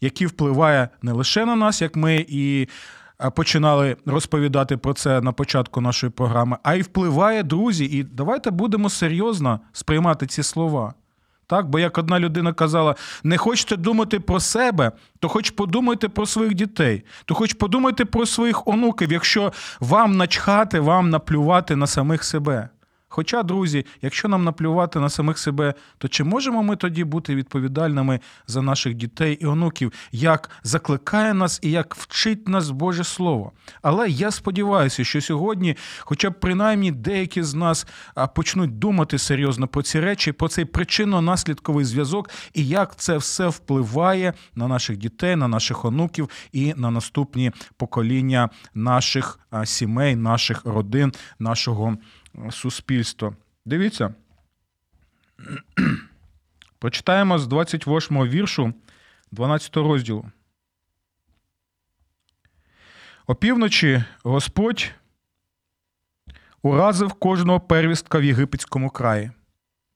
який 0.00 0.26
впливає 0.26 0.88
не 1.02 1.12
лише 1.12 1.44
на 1.44 1.56
нас, 1.56 1.82
як 1.82 1.96
ми 1.96 2.26
і 2.28 2.68
починали 3.34 3.96
розповідати 4.06 4.76
про 4.76 4.94
це 4.94 5.20
на 5.20 5.32
початку 5.32 5.80
нашої 5.80 6.10
програми, 6.10 6.56
а 6.62 6.74
й 6.74 6.82
впливає, 6.82 7.42
друзі. 7.42 7.84
І 7.84 8.02
давайте 8.02 8.50
будемо 8.50 8.90
серйозно 8.90 9.60
сприймати 9.72 10.26
ці 10.26 10.42
слова. 10.42 10.94
Так, 11.48 11.68
бо 11.68 11.78
як 11.78 11.98
одна 11.98 12.20
людина 12.20 12.52
казала, 12.52 12.94
не 13.22 13.38
хочете 13.38 13.76
думати 13.76 14.20
про 14.20 14.40
себе, 14.40 14.92
то 15.18 15.28
хоч 15.28 15.50
подумайте 15.50 16.08
про 16.08 16.26
своїх 16.26 16.54
дітей, 16.54 17.04
то 17.24 17.34
хоч 17.34 17.52
подумайте 17.52 18.04
про 18.04 18.26
своїх 18.26 18.68
онуків, 18.68 19.12
якщо 19.12 19.52
вам 19.80 20.16
начхати, 20.16 20.80
вам 20.80 21.10
наплювати 21.10 21.76
на 21.76 21.86
самих 21.86 22.24
себе. 22.24 22.68
Хоча, 23.08 23.42
друзі, 23.42 23.86
якщо 24.02 24.28
нам 24.28 24.44
наплювати 24.44 25.00
на 25.00 25.08
самих 25.08 25.38
себе, 25.38 25.74
то 25.98 26.08
чи 26.08 26.24
можемо 26.24 26.62
ми 26.62 26.76
тоді 26.76 27.04
бути 27.04 27.34
відповідальними 27.34 28.20
за 28.46 28.62
наших 28.62 28.94
дітей 28.94 29.38
і 29.40 29.46
онуків, 29.46 29.92
як 30.12 30.50
закликає 30.62 31.34
нас 31.34 31.60
і 31.62 31.70
як 31.70 31.94
вчить 31.94 32.48
нас 32.48 32.70
Боже 32.70 33.04
Слово? 33.04 33.52
Але 33.82 34.08
я 34.08 34.30
сподіваюся, 34.30 35.04
що 35.04 35.20
сьогодні, 35.20 35.76
хоча 36.00 36.30
б 36.30 36.40
принаймні 36.40 36.92
деякі 36.92 37.42
з 37.42 37.54
нас 37.54 37.86
почнуть 38.34 38.78
думати 38.78 39.18
серйозно 39.18 39.68
про 39.68 39.82
ці 39.82 40.00
речі, 40.00 40.32
про 40.32 40.48
цей 40.48 40.64
причинно-наслідковий 40.64 41.84
зв'язок 41.84 42.30
і 42.54 42.66
як 42.66 42.96
це 42.96 43.16
все 43.16 43.48
впливає 43.48 44.32
на 44.54 44.68
наших 44.68 44.96
дітей, 44.96 45.36
на 45.36 45.48
наших 45.48 45.84
онуків 45.84 46.30
і 46.52 46.74
на 46.76 46.90
наступні 46.90 47.52
покоління 47.76 48.48
наших 48.74 49.40
сімей, 49.64 50.16
наших 50.16 50.64
родин, 50.64 51.12
нашого 51.38 51.96
суспільства. 52.50 53.36
Дивіться. 53.64 54.14
Прочитаємо 56.78 57.38
з 57.38 57.46
28 57.46 58.28
віршу 58.28 58.74
12 59.30 59.76
розділу. 59.76 60.30
Опівночі 63.26 64.04
Господь 64.22 64.90
уразив 66.62 67.12
кожного 67.12 67.60
первістка 67.60 68.18
в 68.18 68.24
єгипетському 68.24 68.90
краї, 68.90 69.30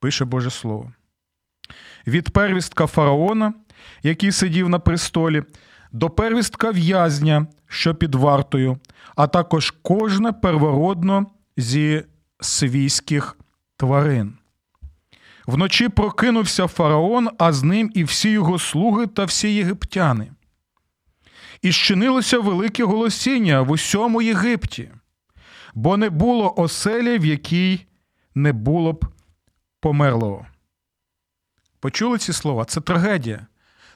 пише 0.01 0.25
Боже 0.25 0.51
Слово. 0.51 0.93
Від 2.07 2.31
первістка 2.31 2.87
фараона, 2.87 3.55
який 4.03 4.33
сидів 4.33 4.69
на 4.69 4.79
престолі, 4.79 5.43
до 5.93 6.11
первістка 6.11 6.71
в'язня, 6.71 7.47
що 7.67 7.95
під 7.95 8.15
вартою, 8.15 8.79
а 9.17 9.27
також 9.27 9.71
кожне 9.71 10.33
первородно 10.33 11.27
зі 11.57 12.05
свійських 12.43 13.37
тварин. 13.77 14.35
Вночі 15.47 15.89
прокинувся 15.89 16.67
фараон, 16.67 17.29
а 17.39 17.53
з 17.53 17.63
ним 17.63 17.91
і 17.95 18.05
всі 18.05 18.31
його 18.31 18.59
слуги 18.59 19.07
та 19.07 19.25
всі 19.25 19.55
єгиптяни. 19.55 20.33
І 21.63 21.73
щинилося 21.73 22.39
велике 22.39 22.85
голосіння 22.85 23.63
в 23.63 23.71
усьому 23.71 24.23
Єгипті, 24.23 24.91
бо 25.75 25.97
не 25.97 26.11
було 26.11 26.55
оселі, 26.57 27.19
в 27.19 27.25
якій 27.25 27.87
не 28.35 28.53
було 28.53 28.93
б 28.93 29.05
померлого. 29.81 30.47
Почули 31.81 32.19
ці 32.19 32.33
слова? 32.33 32.65
Це 32.65 32.81
трагедія. 32.81 33.47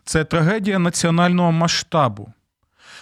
Це 0.05 0.25
трагедія 0.25 0.79
національного 0.79 1.53
масштабу. 1.53 2.33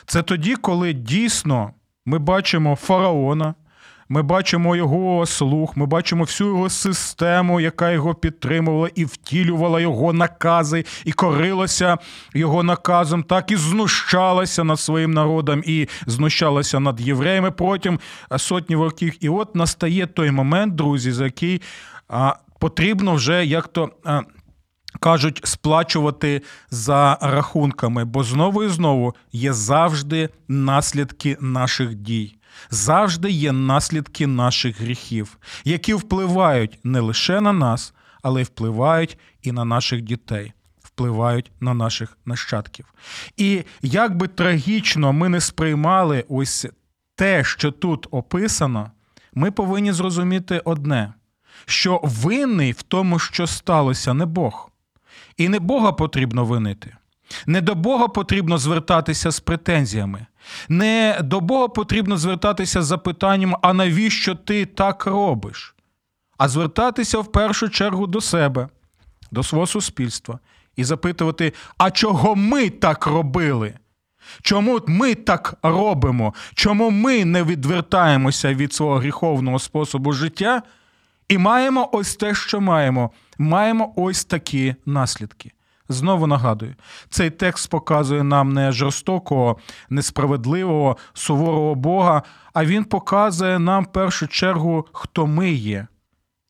Це 0.06 0.22
тоді, 0.22 0.56
коли 0.56 0.92
дійсно 0.92 1.72
ми 2.06 2.18
бачимо 2.18 2.76
фараона, 2.76 3.54
ми 4.08 4.22
бачимо 4.22 4.76
його 4.76 5.26
слух, 5.26 5.76
ми 5.76 5.86
бачимо 5.86 6.24
всю 6.24 6.50
його 6.50 6.70
систему, 6.70 7.60
яка 7.60 7.90
його 7.90 8.14
підтримувала 8.14 8.90
і 8.94 9.04
втілювала 9.04 9.80
його 9.80 10.12
накази, 10.12 10.84
і 11.04 11.12
корилася 11.12 11.98
його 12.34 12.62
наказом, 12.62 13.22
так 13.22 13.50
і 13.50 13.56
знущалася 13.56 14.64
над 14.64 14.80
своїм 14.80 15.10
народом, 15.10 15.62
і 15.66 15.88
знущалася 16.06 16.80
над 16.80 17.00
євреями 17.00 17.50
протягом 17.50 18.00
сотні 18.36 18.76
років. 18.76 19.12
І 19.20 19.28
от 19.28 19.54
настає 19.54 20.06
той 20.06 20.30
момент, 20.30 20.74
друзі, 20.74 21.12
за 21.12 21.24
який 21.24 21.62
а, 22.08 22.34
потрібно 22.58 23.14
вже 23.14 23.46
як 23.46 23.68
то. 23.68 23.90
А, 24.04 24.20
Кажуть, 25.00 25.40
сплачувати 25.44 26.42
за 26.70 27.18
рахунками, 27.20 28.04
бо 28.04 28.24
знову 28.24 28.64
і 28.64 28.68
знову 28.68 29.14
є 29.32 29.52
завжди 29.52 30.28
наслідки 30.48 31.36
наших 31.40 31.94
дій 31.94 32.36
завжди 32.70 33.30
є 33.30 33.52
наслідки 33.52 34.26
наших 34.26 34.80
гріхів, 34.80 35.38
які 35.64 35.94
впливають 35.94 36.78
не 36.84 37.00
лише 37.00 37.40
на 37.40 37.52
нас, 37.52 37.94
але 38.22 38.40
й 38.40 38.44
впливають 38.44 39.18
і 39.42 39.52
на 39.52 39.64
наших 39.64 40.02
дітей, 40.02 40.52
впливають 40.82 41.52
на 41.60 41.74
наших 41.74 42.18
нащадків. 42.24 42.94
І 43.36 43.64
як 43.82 44.16
би 44.16 44.28
трагічно 44.28 45.12
ми 45.12 45.28
не 45.28 45.40
сприймали 45.40 46.24
ось 46.28 46.66
те, 47.16 47.44
що 47.44 47.72
тут 47.72 48.06
описано, 48.10 48.90
ми 49.34 49.50
повинні 49.50 49.92
зрозуміти 49.92 50.62
одне: 50.64 51.12
що 51.66 52.00
винний 52.02 52.72
в 52.72 52.82
тому, 52.82 53.18
що 53.18 53.46
сталося, 53.46 54.14
не 54.14 54.26
Бог. 54.26 54.70
І 55.36 55.48
не 55.48 55.58
Бога 55.58 55.92
потрібно 55.92 56.44
винити. 56.44 56.96
Не 57.46 57.60
до 57.60 57.74
Бога 57.74 58.08
потрібно 58.08 58.58
звертатися 58.58 59.30
з 59.30 59.40
претензіями. 59.40 60.26
Не 60.68 61.18
до 61.22 61.40
Бога 61.40 61.68
потрібно 61.68 62.16
звертатися 62.16 62.82
з 62.82 62.86
запитанням, 62.86 63.56
а 63.62 63.72
навіщо 63.72 64.34
ти 64.34 64.66
так 64.66 65.06
робиш? 65.06 65.74
А 66.38 66.48
звертатися 66.48 67.18
в 67.18 67.32
першу 67.32 67.68
чергу 67.68 68.06
до 68.06 68.20
себе, 68.20 68.68
до 69.30 69.42
свого 69.42 69.66
суспільства 69.66 70.38
і 70.76 70.84
запитувати, 70.84 71.52
а 71.78 71.90
чого 71.90 72.36
ми 72.36 72.70
так 72.70 73.06
робили? 73.06 73.74
Чому 74.42 74.80
ми 74.86 75.14
так 75.14 75.54
робимо? 75.62 76.34
Чому 76.54 76.90
ми 76.90 77.24
не 77.24 77.42
відвертаємося 77.42 78.54
від 78.54 78.72
свого 78.72 78.98
гріховного 78.98 79.58
способу 79.58 80.12
життя 80.12 80.62
і 81.28 81.38
маємо 81.38 81.88
ось 81.92 82.16
те, 82.16 82.34
що 82.34 82.60
маємо? 82.60 83.10
Маємо 83.38 83.92
ось 83.96 84.24
такі 84.24 84.74
наслідки. 84.86 85.52
Знову 85.88 86.26
нагадую, 86.26 86.74
цей 87.10 87.30
текст 87.30 87.70
показує 87.70 88.22
нам 88.22 88.52
не 88.52 88.72
жорстокого, 88.72 89.58
несправедливого, 89.90 90.96
суворого 91.14 91.74
Бога, 91.74 92.22
а 92.52 92.64
він 92.64 92.84
показує 92.84 93.58
нам 93.58 93.84
в 93.84 93.92
першу 93.92 94.28
чергу, 94.28 94.86
хто 94.92 95.26
ми 95.26 95.50
є, 95.50 95.86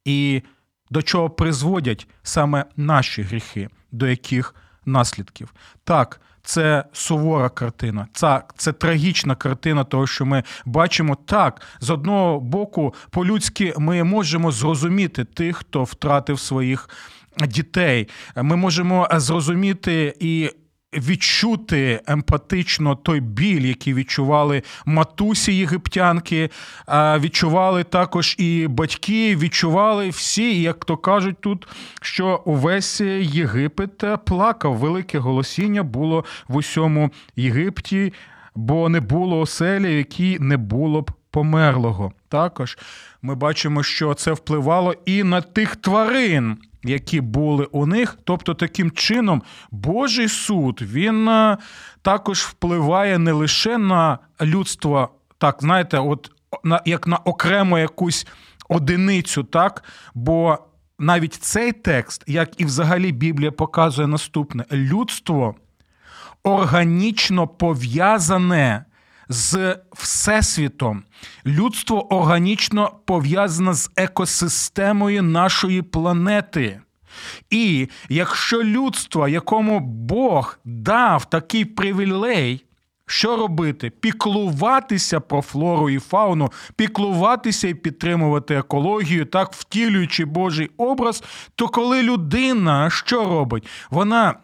і 0.05 0.43
до 0.91 1.03
чого 1.03 1.31
призводять 1.31 2.09
саме 2.23 2.65
наші 2.77 3.23
гріхи, 3.23 3.69
до 3.93 4.07
яких 4.07 4.55
наслідків. 4.87 5.55
Так, 5.85 6.21
це 6.43 6.85
сувора 6.93 7.49
картина, 7.49 8.07
так, 8.13 8.55
це 8.57 8.73
трагічна 8.73 9.35
картина, 9.35 9.85
того, 9.85 10.07
що 10.07 10.27
ми 10.27 10.43
бачимо 10.65 11.17
так. 11.27 11.63
З 11.81 11.91
одного 11.91 12.41
боку, 12.41 12.95
по-людськи 13.11 13.75
ми 13.79 14.05
можемо 14.05 14.51
зрозуміти 14.51 15.25
тих, 15.25 15.57
хто 15.57 15.85
втратив 15.85 16.41
своїх 16.41 16.89
дітей. 17.49 18.09
Ми 18.37 18.57
можемо 18.57 19.09
зрозуміти 19.13 20.15
і. 20.21 20.51
Відчути 20.97 22.01
емпатично 22.07 22.97
той 22.97 23.21
біль, 23.21 23.61
який 23.61 23.95
відчували 23.95 24.63
матусі 24.87 25.53
єгиптянки, 25.57 26.51
відчували 26.95 27.85
також 27.85 28.37
і 28.39 28.67
батьки, 28.69 29.37
відчували 29.37 30.09
всі, 30.09 30.63
як 30.63 30.85
то 30.85 30.97
кажуть 30.97 31.41
тут, 31.41 31.69
що 32.03 32.43
увесь 32.45 33.01
Єгипет 33.21 34.05
плакав. 34.25 34.77
Велике 34.77 35.19
голосіння 35.19 35.83
було 35.83 36.25
в 36.49 36.57
усьому 36.57 37.11
Єгипті, 37.37 38.13
бо 38.55 38.89
не 38.89 39.01
було 39.01 39.41
оселі, 39.41 39.95
в 39.95 39.99
якій 39.99 40.39
не 40.41 40.57
було 40.57 41.03
б 41.03 41.11
померлого. 41.35 42.13
Також 42.29 42.79
ми 43.23 43.35
бачимо, 43.35 43.83
що 43.83 44.15
це 44.15 44.33
впливало 44.33 44.95
і 45.07 45.25
на 45.25 45.41
тих 45.41 45.77
тварин 45.77 46.59
які 46.87 47.21
були 47.21 47.65
у 47.65 47.87
них. 47.87 48.19
Тобто, 48.25 48.55
таким 48.55 48.91
чином, 48.91 49.43
Божий 49.71 50.29
суд 50.29 50.83
він 50.83 51.29
е, 51.29 51.59
також 52.03 52.43
впливає 52.43 53.19
не 53.19 53.33
лише 53.33 53.79
на 53.79 54.19
людство, 54.43 55.09
так, 55.39 55.57
знаєте, 55.61 55.99
от 55.99 56.31
на 56.65 56.81
як 56.85 57.07
на 57.07 57.17
окрему 57.17 57.79
якусь 57.79 58.27
одиницю, 58.69 59.45
так, 59.45 59.85
бо 60.15 60.59
навіть 60.99 61.35
цей 61.35 61.73
текст, 61.73 62.25
як 62.27 62.61
і 62.61 62.65
взагалі 62.65 63.13
Біблія 63.13 63.53
показує 63.53 64.09
наступне: 64.09 64.65
людство 64.73 65.55
органічно 66.43 67.49
пов'язане 67.49 68.85
з 69.29 69.77
Всесвітом. 69.93 71.03
Людство 71.47 72.15
органічно 72.15 72.93
пов'язане 73.05 73.75
з 73.75 73.91
екосистемою 73.97 75.23
нашої 75.23 75.83
планети. 75.83 76.81
І 77.51 77.89
якщо 78.09 78.63
людство, 78.63 79.29
якому 79.29 79.81
Бог 79.81 80.59
дав 80.65 81.25
такий 81.25 81.65
привілей, 81.65 82.65
що 83.07 83.37
робити? 83.37 83.91
Піклуватися 83.91 85.21
про 85.21 85.43
флору 85.43 85.91
і 85.91 85.99
фауну, 85.99 86.53
піклуватися 86.77 87.69
і 87.69 87.75
підтримувати 87.75 88.55
екологію, 88.55 89.25
так 89.25 89.53
втілюючи 89.53 90.25
Божий 90.25 90.71
образ, 90.77 91.23
то 91.55 91.69
коли 91.69 92.03
людина 92.03 92.91
що 92.91 93.25
робить? 93.25 93.67
Вона 93.91 94.35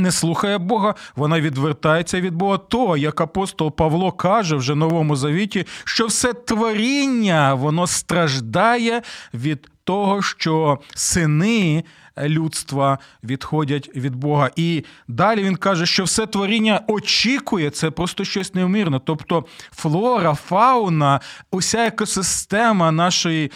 не 0.00 0.12
слухає 0.12 0.58
Бога, 0.58 0.94
вона 1.16 1.40
відвертається 1.40 2.20
від 2.20 2.34
Бога. 2.34 2.58
То, 2.58 2.96
як 2.96 3.20
апостол 3.20 3.72
Павло 3.72 4.12
каже 4.12 4.56
вже 4.56 4.74
Новому 4.74 5.16
Завіті, 5.16 5.66
що 5.84 6.06
все 6.06 6.32
творіння 6.32 7.54
воно 7.54 7.86
страждає 7.86 9.02
від 9.34 9.70
того, 9.84 10.22
що 10.22 10.78
сини 10.94 11.84
людства 12.18 12.98
відходять 13.24 13.90
від 13.96 14.16
Бога. 14.16 14.50
І 14.56 14.84
далі 15.08 15.42
він 15.42 15.56
каже, 15.56 15.86
що 15.86 16.04
все 16.04 16.26
творіння 16.26 16.80
очікує, 16.86 17.70
це 17.70 17.90
просто 17.90 18.24
щось 18.24 18.54
невмірне. 18.54 19.00
Тобто 19.04 19.44
флора, 19.72 20.34
фауна, 20.34 21.20
уся 21.50 21.86
екосистема 21.86 22.92
нашої 22.92 23.50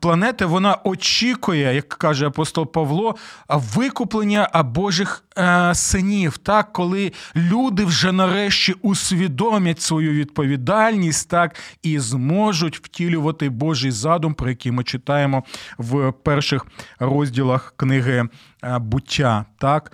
планети 0.00 0.44
вона 0.44 0.76
очікує, 0.84 1.74
як 1.74 1.88
каже 1.88 2.26
апостол 2.26 2.72
Павло, 2.72 3.16
викуплення 3.48 4.48
Божих 4.64 5.24
е, 5.38 5.74
синів, 5.74 6.38
так, 6.38 6.72
коли 6.72 7.12
люди 7.36 7.84
вже 7.84 8.12
нарешті 8.12 8.72
усвідомлять 8.82 9.80
свою 9.80 10.12
відповідальність, 10.12 11.28
так, 11.28 11.56
і 11.82 11.98
зможуть 11.98 12.76
втілювати 12.78 13.48
Божий 13.48 13.90
задум, 13.90 14.34
про 14.34 14.48
який 14.48 14.72
ми 14.72 14.84
читаємо 14.84 15.44
в 15.78 16.12
перших 16.12 16.66
розділах 16.98 17.74
книги 17.76 18.28
е, 18.64 18.78
буття. 18.78 19.44
Так. 19.58 19.92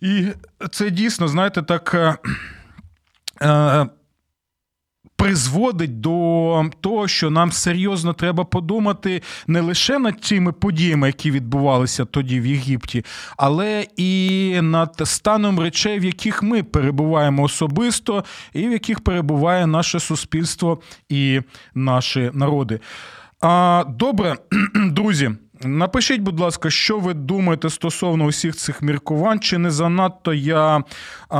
І 0.00 0.26
це 0.70 0.90
дійсно, 0.90 1.28
знаєте, 1.28 1.62
так. 1.62 1.96
Призводить 5.18 6.00
до 6.00 6.70
того, 6.80 7.08
що 7.08 7.30
нам 7.30 7.52
серйозно 7.52 8.12
треба 8.12 8.44
подумати 8.44 9.22
не 9.46 9.60
лише 9.60 9.98
над 9.98 10.20
тими 10.20 10.52
подіями, 10.52 11.06
які 11.06 11.30
відбувалися 11.30 12.04
тоді 12.04 12.40
в 12.40 12.46
Єгипті, 12.46 13.04
але 13.36 13.86
і 13.96 14.58
над 14.62 15.02
станом 15.04 15.60
речей, 15.60 15.98
в 15.98 16.04
яких 16.04 16.42
ми 16.42 16.62
перебуваємо 16.62 17.42
особисто, 17.42 18.24
і 18.52 18.68
в 18.68 18.72
яких 18.72 19.00
перебуває 19.00 19.66
наше 19.66 20.00
суспільство 20.00 20.80
і 21.08 21.40
наші 21.74 22.30
народи. 22.34 22.80
А, 23.40 23.84
Добре, 23.88 24.36
друзі. 24.74 25.30
Напишіть, 25.64 26.20
будь 26.20 26.40
ласка, 26.40 26.70
що 26.70 26.98
ви 26.98 27.14
думаєте 27.14 27.70
стосовно 27.70 28.24
усіх 28.24 28.56
цих 28.56 28.82
міркувань? 28.82 29.40
Чи 29.40 29.58
не 29.58 29.70
занадто 29.70 30.34
я 30.34 30.82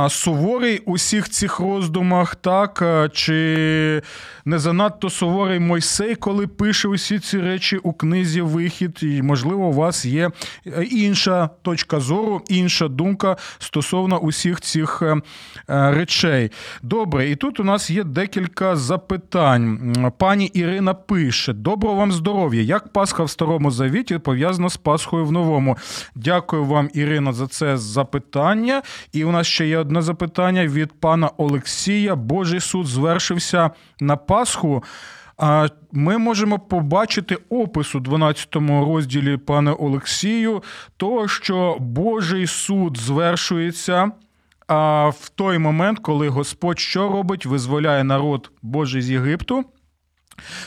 суворий 0.09 0.79
у 0.85 0.93
всіх 0.93 1.29
цих 1.29 1.59
роздумах, 1.59 2.35
так? 2.35 2.83
Чи 3.13 4.01
не 4.45 4.59
занадто 4.59 5.09
суворий 5.09 5.59
Мойсей, 5.59 6.15
коли 6.15 6.47
пише 6.47 6.87
усі 6.87 7.19
ці 7.19 7.39
речі 7.39 7.77
у 7.77 7.93
книзі 7.93 8.41
Вихід? 8.41 8.99
І, 9.01 9.21
можливо, 9.21 9.65
у 9.65 9.73
вас 9.73 10.05
є 10.05 10.31
е, 10.67 10.83
інша 10.83 11.49
точка 11.61 11.99
зору, 11.99 12.41
інша 12.49 12.87
думка 12.87 13.37
стосовно 13.59 14.17
усіх 14.17 14.61
цих 14.61 15.01
е, 15.01 15.21
е, 15.69 15.91
речей. 15.91 16.51
Добре, 16.83 17.29
і 17.29 17.35
тут 17.35 17.59
у 17.59 17.63
нас 17.63 17.89
є 17.89 18.03
декілька 18.03 18.75
запитань. 18.75 19.95
Пані 20.17 20.45
Ірина 20.45 20.93
пише: 20.93 21.53
Доброго 21.53 21.95
вам 21.95 22.11
здоров'я! 22.11 22.61
Як 22.61 22.93
Пасха 22.93 23.23
в 23.23 23.29
Старому 23.29 23.71
Завіті? 23.71 24.08
Суті 24.09 24.19
пов'язано 24.19 24.69
з 24.69 24.77
Пасхою 24.77 25.25
в 25.25 25.31
новому. 25.31 25.77
Дякую 26.15 26.65
вам, 26.65 26.89
Ірина, 26.93 27.33
за 27.33 27.47
це 27.47 27.77
запитання. 27.77 28.81
І 29.13 29.23
у 29.23 29.31
нас 29.31 29.47
ще 29.47 29.67
є 29.67 29.77
одне 29.77 30.01
запитання 30.01 30.67
від 30.67 30.93
пана 30.99 31.29
Олексія. 31.37 32.15
Божий 32.15 32.59
суд 32.59 32.87
звершився 32.87 33.71
на 33.99 34.17
Пасху. 34.17 34.83
Ми 35.91 36.17
можемо 36.17 36.59
побачити 36.59 37.37
опис 37.49 37.95
у 37.95 37.99
12 37.99 38.55
розділі 38.55 39.37
пане 39.37 39.71
Олексію, 39.71 40.63
того, 40.97 41.27
що 41.27 41.77
Божий 41.79 42.47
суд 42.47 42.97
звершується 42.97 44.11
А 44.67 45.09
в 45.09 45.29
той 45.29 45.57
момент, 45.57 45.99
коли 45.99 46.29
Господь 46.29 46.79
що 46.79 47.09
робить, 47.09 47.45
визволяє 47.45 48.03
народ 48.03 48.51
Божий 48.61 49.01
з 49.01 49.09
Єгипту. 49.09 49.65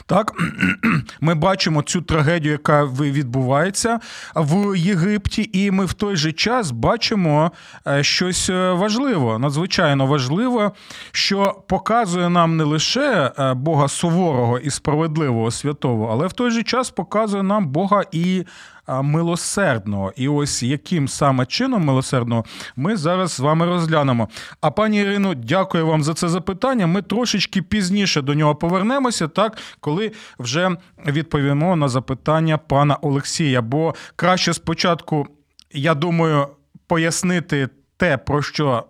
Так, 0.06 0.32
ми 1.20 1.34
бачимо 1.34 1.82
цю 1.82 2.02
трагедію, 2.02 2.52
яка 2.52 2.84
відбувається 2.84 4.00
в 4.34 4.78
Єгипті, 4.78 5.50
і 5.52 5.70
ми 5.70 5.84
в 5.84 5.92
той 5.92 6.16
же 6.16 6.32
час 6.32 6.70
бачимо 6.70 7.52
е, 7.86 8.02
щось 8.02 8.50
е, 8.50 8.72
важливе, 8.72 9.38
надзвичайно 9.38 10.06
важливе, 10.06 10.70
що 11.12 11.62
показує 11.68 12.28
нам 12.28 12.56
не 12.56 12.64
лише 12.64 13.32
е, 13.38 13.54
Бога 13.54 13.88
суворого 13.88 14.58
і 14.58 14.70
справедливого 14.70 15.50
святого, 15.50 16.08
але 16.12 16.26
в 16.26 16.32
той 16.32 16.50
же 16.50 16.62
час 16.62 16.90
показує 16.90 17.42
нам 17.42 17.68
Бога 17.68 18.02
і 18.12 18.44
милосердного. 18.88 20.12
І 20.16 20.28
ось 20.28 20.62
яким 20.62 21.08
саме 21.08 21.46
чином 21.46 21.84
милосердного 21.84 22.44
ми 22.76 22.96
зараз 22.96 23.32
з 23.32 23.40
вами 23.40 23.66
розглянемо. 23.66 24.28
А 24.60 24.70
пані 24.70 25.00
Ірино, 25.00 25.34
дякую 25.34 25.86
вам 25.86 26.02
за 26.02 26.14
це 26.14 26.28
запитання. 26.28 26.86
Ми 26.86 27.02
трошечки 27.02 27.62
пізніше 27.62 28.22
до 28.22 28.34
нього 28.34 28.54
повернемося, 28.54 29.28
так 29.28 29.58
коли 29.80 30.12
вже 30.38 30.76
відповімо 31.06 31.76
на 31.76 31.88
запитання 31.88 32.58
пана 32.58 32.98
Олексія. 33.02 33.62
Бо 33.62 33.94
краще 34.16 34.54
спочатку, 34.54 35.26
я 35.72 35.94
думаю, 35.94 36.46
пояснити 36.86 37.68
те, 37.96 38.18
про 38.18 38.42
що 38.42 38.84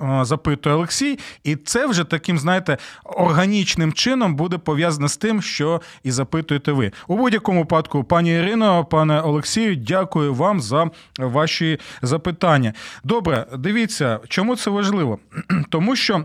запитує 0.00 0.74
Олексій, 0.74 1.18
і 1.44 1.56
це 1.56 1.86
вже 1.86 2.04
таким, 2.04 2.38
знаєте, 2.38 2.78
органічним 3.04 3.92
чином 3.92 4.34
буде 4.34 4.58
пов'язано 4.58 5.08
з 5.08 5.16
тим, 5.16 5.42
що 5.42 5.80
і 6.02 6.10
запитуєте 6.10 6.72
ви. 6.72 6.92
У 7.08 7.16
будь-якому 7.16 7.60
випадку, 7.60 8.04
пані 8.04 8.34
Ірино, 8.34 8.84
пане 8.84 9.20
Олексію, 9.20 9.76
дякую 9.76 10.34
вам 10.34 10.60
за 10.60 10.90
ваші 11.18 11.78
запитання. 12.02 12.72
Добре, 13.04 13.46
дивіться, 13.58 14.20
чому 14.28 14.56
це 14.56 14.70
важливо? 14.70 15.18
Тому 15.70 15.96
що. 15.96 16.24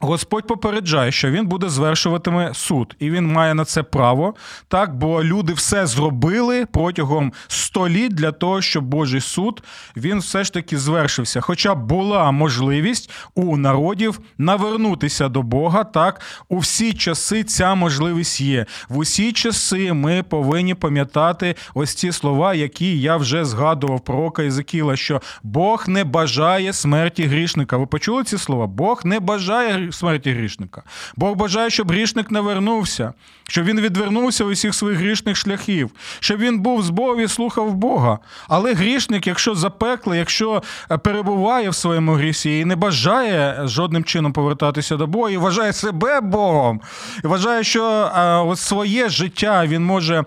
Господь 0.00 0.46
попереджає, 0.46 1.12
що 1.12 1.30
він 1.30 1.46
буде 1.46 1.68
звершуватиме 1.68 2.50
суд, 2.54 2.96
і 2.98 3.10
він 3.10 3.26
має 3.26 3.54
на 3.54 3.64
це 3.64 3.82
право, 3.82 4.34
так 4.68 4.96
бо 4.96 5.24
люди 5.24 5.52
все 5.52 5.86
зробили 5.86 6.66
протягом 6.66 7.32
століть 7.48 8.14
для 8.14 8.32
того, 8.32 8.62
щоб 8.62 8.84
Божий 8.84 9.20
суд 9.20 9.62
він 9.96 10.18
все 10.18 10.44
ж 10.44 10.52
таки 10.52 10.78
звершився. 10.78 11.40
Хоча 11.40 11.74
була 11.74 12.30
можливість 12.30 13.10
у 13.34 13.56
народів 13.56 14.20
навернутися 14.38 15.28
до 15.28 15.42
Бога, 15.42 15.84
так 15.84 16.20
у 16.48 16.58
всі 16.58 16.92
часи 16.92 17.44
ця 17.44 17.74
можливість 17.74 18.40
є. 18.40 18.66
В 18.88 18.98
усі 18.98 19.32
часи 19.32 19.92
ми 19.92 20.22
повинні 20.22 20.74
пам'ятати 20.74 21.54
ось 21.74 21.94
ці 21.94 22.12
слова, 22.12 22.54
які 22.54 23.00
я 23.00 23.16
вже 23.16 23.44
згадував 23.44 24.00
пророка 24.00 24.42
Єзекіла, 24.42 24.96
що 24.96 25.20
Бог 25.42 25.88
не 25.88 26.04
бажає 26.04 26.72
смерті 26.72 27.24
грішника. 27.24 27.76
Ви 27.76 27.86
почули 27.86 28.24
ці 28.24 28.38
слова? 28.38 28.66
Бог 28.66 29.00
не 29.04 29.20
бажає 29.20 29.87
смерті 29.94 30.32
грішника. 30.32 30.82
Бог 31.16 31.36
бажає, 31.36 31.70
щоб 31.70 31.90
грішник 31.90 32.30
не 32.30 32.40
вернувся, 32.40 33.12
щоб 33.48 33.64
він 33.64 33.80
відвернувся 33.80 34.44
у 34.44 34.50
всіх 34.50 34.74
своїх 34.74 34.98
грішних 34.98 35.36
шляхів, 35.36 35.90
щоб 36.20 36.38
він 36.38 36.60
був 36.60 36.82
з 36.82 36.90
Богом 36.90 37.20
і 37.20 37.28
слухав 37.28 37.74
Бога. 37.74 38.18
Але 38.48 38.74
грішник, 38.74 39.26
якщо 39.26 39.54
запеклий, 39.54 40.18
якщо 40.18 40.62
е, 40.90 40.98
перебуває 40.98 41.70
в 41.70 41.74
своєму 41.74 42.12
грісі 42.12 42.58
і 42.58 42.64
не 42.64 42.76
бажає 42.76 43.60
жодним 43.64 44.04
чином 44.04 44.32
повертатися 44.32 44.96
до 44.96 45.06
Бога, 45.06 45.30
і 45.30 45.36
вважає 45.36 45.72
себе 45.72 46.20
Богом, 46.20 46.80
і 47.24 47.26
вважає, 47.26 47.64
що 47.64 48.10
а, 48.14 48.42
от 48.42 48.58
своє 48.58 49.08
життя 49.08 49.66
він 49.66 49.84
може. 49.84 50.24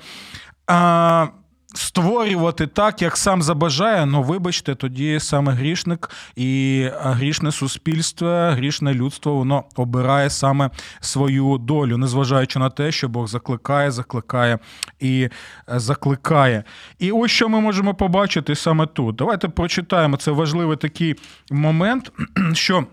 А, 0.67 1.27
створювати 1.73 2.67
так, 2.67 3.01
як 3.01 3.17
сам 3.17 3.41
забажає, 3.41 4.05
ну 4.05 4.23
вибачте, 4.23 4.75
тоді 4.75 5.19
саме 5.19 5.53
грішник 5.53 6.09
і 6.35 6.87
грішне 6.99 7.51
суспільство, 7.51 8.27
грішне 8.51 8.93
людство, 8.93 9.35
воно 9.35 9.63
обирає 9.75 10.29
саме 10.29 10.69
свою 10.99 11.57
долю, 11.57 11.97
незважаючи 11.97 12.59
на 12.59 12.69
те, 12.69 12.91
що 12.91 13.09
Бог 13.09 13.27
закликає, 13.27 13.91
закликає 13.91 14.59
і 14.99 15.21
е, 15.21 15.79
закликає. 15.79 16.63
І 16.99 17.11
ось 17.11 17.31
що 17.31 17.49
ми 17.49 17.59
можемо 17.59 17.93
побачити 17.93 18.55
саме 18.55 18.85
тут. 18.85 19.15
Давайте 19.15 19.49
прочитаємо 19.49 20.17
це 20.17 20.31
важливий 20.31 20.77
такий 20.77 21.15
момент, 21.51 22.11
що. 22.53 22.85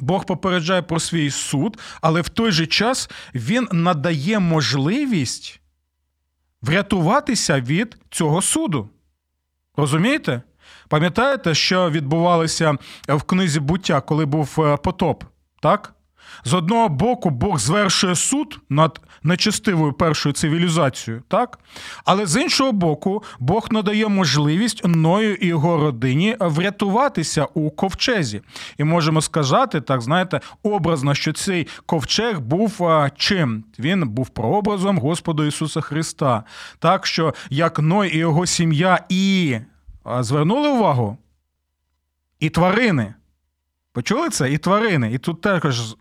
Бог 0.00 0.24
попереджає 0.24 0.82
про 0.82 1.00
свій 1.00 1.30
суд, 1.30 1.78
але 2.00 2.20
в 2.20 2.28
той 2.28 2.52
же 2.52 2.66
час 2.66 3.10
він 3.34 3.68
надає 3.72 4.38
можливість 4.38 5.60
врятуватися 6.62 7.60
від 7.60 7.96
цього 8.10 8.42
суду. 8.42 8.88
Розумієте? 9.76 10.42
Пам'ятаєте, 10.88 11.54
що 11.54 11.90
відбувалося 11.90 12.76
в 13.08 13.22
книзі 13.22 13.60
буття, 13.60 14.00
коли 14.00 14.26
був 14.26 14.56
е, 14.58 14.76
потоп? 14.76 15.24
Так? 15.60 15.94
З 16.44 16.54
одного 16.54 16.88
боку, 16.88 17.30
Бог 17.30 17.58
звершує 17.58 18.14
суд 18.14 18.60
над 18.68 19.00
нечестивою 19.22 19.92
першою 19.92 20.32
цивілізацією, 20.32 21.22
так? 21.28 21.58
Але 22.04 22.26
з 22.26 22.42
іншого 22.42 22.72
боку, 22.72 23.22
Бог 23.38 23.68
надає 23.70 24.08
можливість 24.08 24.86
Ною 24.86 25.34
і 25.34 25.46
його 25.46 25.76
родині 25.76 26.36
врятуватися 26.40 27.44
у 27.54 27.70
ковчезі. 27.70 28.42
І 28.78 28.84
можемо 28.84 29.20
сказати, 29.20 29.80
так 29.80 30.00
знаєте, 30.00 30.40
образно, 30.62 31.14
що 31.14 31.32
цей 31.32 31.66
ковчег 31.86 32.40
був 32.40 32.84
а, 32.84 33.10
чим? 33.10 33.64
Він 33.78 34.08
був 34.08 34.28
прообразом 34.28 34.98
Господа 34.98 35.46
Ісуса 35.46 35.80
Христа. 35.80 36.44
Так 36.78 37.06
що 37.06 37.34
як 37.50 37.78
Ной 37.78 38.14
і 38.14 38.18
його 38.18 38.46
сім'я 38.46 39.04
і 39.08 39.58
а, 40.04 40.22
звернули 40.22 40.68
увагу, 40.68 41.18
і 42.40 42.50
тварини. 42.50 43.14
Почули 43.92 44.30
це? 44.30 44.52
І 44.52 44.58
тварини. 44.58 45.12
І 45.12 45.18
тут 45.18 45.40
також 45.40 45.96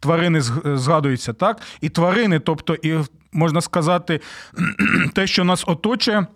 тварини 0.00 0.40
згадуються, 0.64 1.32
так? 1.32 1.62
І 1.80 1.88
тварини, 1.88 2.38
тобто 2.38 2.74
і 2.74 2.94
можна 3.32 3.60
сказати, 3.60 4.20
те, 5.14 5.26
що 5.26 5.44
нас 5.44 5.64
оточує. 5.66 6.26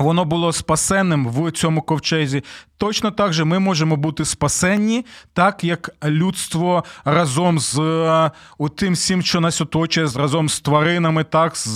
Воно 0.00 0.24
було 0.24 0.52
спасенним 0.52 1.28
в 1.28 1.50
цьому 1.50 1.82
ковчезі. 1.82 2.42
Точно 2.78 3.10
так 3.10 3.32
же 3.32 3.44
ми 3.44 3.58
можемо 3.58 3.96
бути 3.96 4.24
спасенні, 4.24 5.06
так 5.32 5.64
як 5.64 5.90
людство 6.04 6.84
разом 7.04 7.58
з 7.58 7.78
е, 7.78 8.30
тим 8.76 8.94
всім, 8.94 9.22
що 9.22 9.40
нас 9.40 9.60
оточує, 9.60 10.08
разом 10.16 10.48
з 10.48 10.60
тваринами, 10.60 11.24
так, 11.24 11.56
з, 11.56 11.74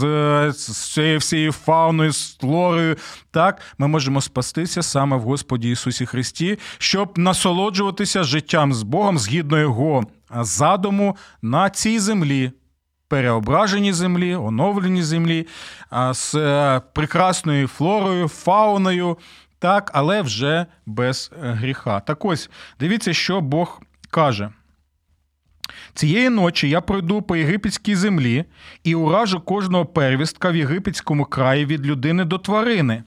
з 0.53 0.93
цією 0.93 1.19
всією 1.19 1.53
фауною, 1.53 2.13
з 2.13 2.37
флорою. 2.37 2.97
Так, 3.31 3.61
ми 3.79 3.89
можемо 3.89 4.21
спастися 4.21 4.83
саме 4.83 5.17
в 5.17 5.21
Господі 5.21 5.71
Ісусі 5.71 6.07
Христі, 6.07 6.59
щоб 6.79 7.19
насолоджуватися 7.19 8.23
життям 8.23 8.75
з 8.75 8.83
Богом 8.83 9.19
згідно 9.19 9.59
Його 9.59 10.05
задуму 10.41 11.17
на 11.43 11.71
цій 11.71 11.99
землі 11.99 12.53
переображені 13.09 13.93
землі, 13.93 14.35
оновлені 14.35 15.03
землі 15.03 15.47
з 16.13 16.35
е, 16.35 16.81
прекрасною 16.93 17.69
флорою, 17.69 18.29
фауною, 18.29 19.19
так, 19.59 19.91
але 19.95 20.23
вже 20.23 20.67
без 20.87 21.31
е, 21.43 21.53
гріха. 21.53 22.01
Так 22.01 22.25
ось, 22.25 22.51
дивіться, 22.81 23.13
що 23.13 23.41
Бог 23.41 23.83
каже. 24.11 24.51
Цієї 25.95 26.29
ночі 26.29 26.69
я 26.69 26.81
пройду 26.81 27.23
по 27.23 27.37
єгипетській 27.37 27.97
землі 27.97 28.45
і 28.85 28.95
уражу 28.95 29.41
кожного 29.41 29.87
первістка 29.87 30.51
в 30.51 30.57
єгипетському 30.57 31.25
краї 31.25 31.67
від 31.67 31.87
людини 31.87 32.25
до 32.25 32.39
тварини. 32.39 33.03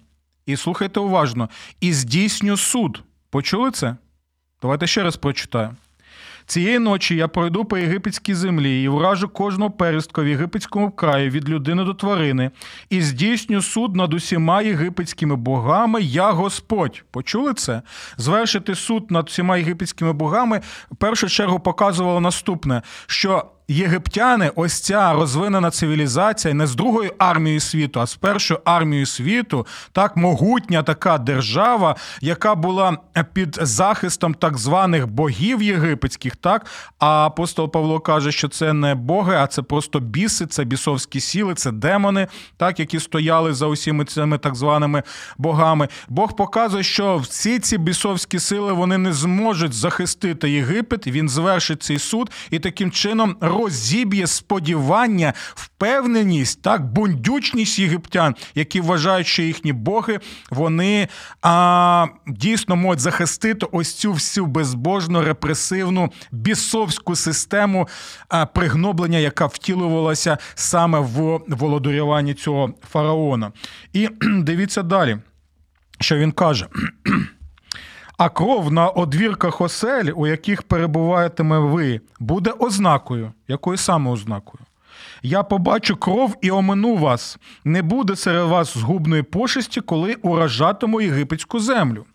І 0.46 0.56
слухайте 0.56 1.00
уважно, 1.00 1.50
і 1.82 1.94
здійсню 1.94 2.58
суд. 2.58 3.04
Почули 3.30 3.72
це? 3.72 3.96
Давайте 4.62 4.88
ще 4.88 5.04
раз 5.04 5.18
прочитаю. 5.18 5.76
Цієї 6.48 6.80
ночі 6.80 7.16
я 7.16 7.28
пройду 7.28 7.66
по 7.66 7.78
єгипетській 7.78 8.34
землі 8.34 8.84
і 8.84 8.88
вражу 8.88 9.30
кожного 9.30 9.72
перістка 9.72 10.22
в 10.22 10.28
єгипетському 10.28 10.92
краї 10.92 11.30
від 11.30 11.50
людини 11.50 11.84
до 11.84 11.94
тварини, 11.94 12.52
і 12.90 13.02
здійсню 13.02 13.62
суд 13.62 13.96
над 13.96 14.14
усіма 14.14 14.62
єгипетськими 14.62 15.36
богами, 15.36 16.02
я 16.02 16.32
Господь. 16.32 17.04
Почули 17.12 17.54
це? 17.54 17.82
Звершити 18.18 18.76
суд 18.76 19.12
над 19.12 19.28
усіма 19.28 19.58
єгипетськими 19.58 20.14
богами 20.14 20.62
в 20.92 20.96
першу 20.96 21.30
чергу 21.30 21.60
показувало 21.60 22.20
наступне: 22.20 22.82
що 23.08 23.46
єгиптяни, 23.68 24.52
ось 24.56 24.80
ця 24.82 25.14
розвинена 25.14 25.72
цивілізація 25.72 26.54
не 26.54 26.68
з 26.68 26.76
другою 26.76 27.12
армією 27.18 27.60
світу, 27.60 28.00
а 28.00 28.06
з 28.06 28.16
першою 28.16 28.60
армією 28.66 29.06
світу, 29.06 29.68
так 29.92 30.18
могутня 30.18 30.84
така 30.84 31.18
держава, 31.18 31.96
яка 32.22 32.56
була 32.56 32.98
під 33.34 33.60
захистом 33.62 34.34
так 34.34 34.58
званих 34.58 35.08
богів 35.08 35.62
єгипетських. 35.62 36.36
Так, 36.36 36.66
а 37.00 37.26
апостол 37.26 37.72
Павло 37.72 38.00
каже, 38.00 38.32
що 38.32 38.48
це 38.48 38.74
не 38.74 38.96
боги, 38.96 39.36
а 39.36 39.48
це 39.48 39.62
просто 39.62 40.00
біси, 40.00 40.46
це 40.46 40.64
бісовські 40.64 41.20
сіли, 41.20 41.54
це 41.54 41.72
демони, 41.72 42.28
так 42.58 42.80
які 42.80 43.00
стояли 43.00 43.54
за 43.54 43.66
усіми 43.68 44.06
цими 44.06 44.38
так 44.38 44.56
званими 44.56 45.04
богами. 45.38 45.88
Бог 46.10 46.36
показує, 46.36 46.84
що 46.84 47.18
всі 47.18 47.60
ці 47.60 47.78
бісовські 47.78 48.40
сили 48.40 48.74
вони 48.74 48.98
не 48.98 49.14
зможуть 49.14 49.74
захистити 49.74 50.50
Єгипет. 50.50 51.08
Він 51.08 51.30
звершить 51.30 51.84
цей 51.84 52.00
суд 52.00 52.32
і 52.52 52.60
таким 52.60 52.92
чином 52.92 53.38
розіб'є 53.58 54.28
сподівання, 54.28 55.34
впевненість, 55.56 56.62
так, 56.62 56.86
бундючність 56.86 57.80
єгиптян, 57.80 58.36
які 58.56 58.82
вважають, 58.82 59.28
що 59.28 59.42
їхні 59.42 59.74
боги 59.74 60.20
вони 60.50 61.08
а, 61.42 62.06
дійсно 62.28 62.76
можуть 62.76 63.00
захистити 63.00 63.66
ось 63.72 63.94
цю 63.94 64.14
всю 64.14 64.46
безбожну 64.46 65.22
репресивну 65.22 66.12
бісовську 66.32 67.16
систему 67.16 67.88
а, 68.30 68.46
пригноблення, 68.46 69.18
яка 69.18 69.46
втілювалася 69.46 70.38
саме 70.56 71.00
в 71.00 71.40
володарюванні 71.48 72.34
цього 72.34 72.74
фараона. 72.92 73.52
І 73.94 74.10
дивіться 74.22 74.84
далі, 74.84 75.18
що 76.00 76.18
він 76.18 76.32
каже. 76.32 76.68
А 78.18 78.30
кров 78.30 78.72
на 78.72 78.88
одвірках 78.88 79.62
осель, 79.62 80.12
у 80.16 80.28
яких 80.28 80.64
перебуваєтиме 80.64 81.60
ви, 81.60 82.02
буде 82.20 82.52
ознакою. 82.52 83.32
Якою 83.48 83.78
саме 83.78 84.12
ознакою? 84.12 84.64
Я 85.24 85.44
побачу 85.44 85.96
кров 85.96 86.36
і 86.42 86.52
омину 86.52 86.96
вас. 86.96 87.38
Не 87.64 87.82
буде 87.82 88.16
серед 88.16 88.48
вас 88.48 88.78
згубної 88.78 89.24
пошесті, 89.24 89.82
коли 89.82 90.14
уражатиму 90.14 91.02
єгипетську 91.02 91.60
землю. 91.60 92.06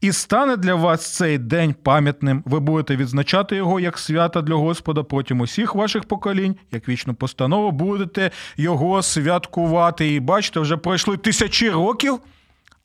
І 0.00 0.12
стане 0.12 0.56
для 0.56 0.74
вас 0.74 1.14
цей 1.16 1.38
день 1.38 1.74
пам'ятним. 1.82 2.42
Ви 2.46 2.60
будете 2.60 2.96
відзначати 2.96 3.56
його 3.56 3.80
як 3.80 3.98
свята 3.98 4.42
для 4.42 4.54
Господа 4.54 5.02
протягом 5.02 5.40
усіх 5.40 5.74
ваших 5.74 6.04
поколінь, 6.04 6.56
як 6.72 6.88
вічну 6.88 7.14
постанову, 7.14 7.70
будете 7.70 8.30
його 8.56 9.02
святкувати. 9.02 10.14
І 10.14 10.20
бачите, 10.20 10.60
вже 10.60 10.76
пройшли 10.76 11.16
тисячі 11.16 11.70
років. 11.70 12.20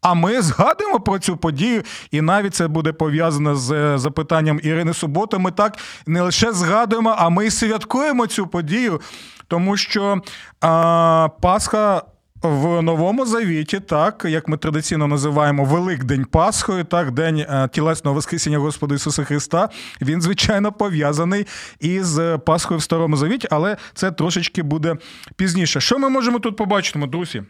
А 0.06 0.14
ми 0.14 0.42
згадуємо 0.42 1.00
про 1.00 1.20
цю 1.20 1.38
подію, 1.38 1.84
і 2.12 2.22
навіть 2.22 2.56
це 2.56 2.68
буде 2.68 2.94
пов'язано 2.94 3.56
з 3.56 3.72
е, 3.72 3.98
запитанням 3.98 4.60
Ірини 4.64 4.94
Суботи. 4.94 5.38
Ми 5.38 5.52
так 5.52 5.78
не 6.08 6.22
лише 6.22 6.54
згадуємо, 6.54 7.16
а 7.18 7.30
ми 7.30 7.46
і 7.46 7.52
святкуємо 7.52 8.28
цю 8.28 8.48
подію, 8.48 9.02
тому 9.48 9.78
що 9.78 10.22
а, 10.62 11.30
Пасха. 11.42 12.02
В 12.42 12.82
новому 12.82 13.26
завіті, 13.26 13.80
так 13.80 14.26
як 14.28 14.48
ми 14.48 14.58
традиційно 14.58 15.08
називаємо 15.08 15.66
Великдень 15.66 16.26
Пасхою, 16.26 16.84
так 16.84 17.12
день 17.12 17.40
е, 17.40 17.70
тілесного 17.72 18.16
Воскресіння 18.16 18.58
Господа 18.58 18.96
Ісуса 18.96 19.24
Христа, 19.24 19.70
він 20.02 20.22
звичайно 20.22 20.72
пов'язаний 20.72 21.48
із 21.80 22.20
Пасхою 22.46 22.78
в 22.78 22.84
Старому 22.84 23.18
Завіті, 23.18 23.48
але 23.52 23.78
це 23.94 24.12
трошечки 24.12 24.64
буде 24.64 24.96
пізніше. 25.36 25.82
Що 25.82 26.00
ми 26.00 26.10
можемо 26.10 26.40
тут 26.40 26.58
побачити, 26.58 27.00
друзі? 27.00 27.44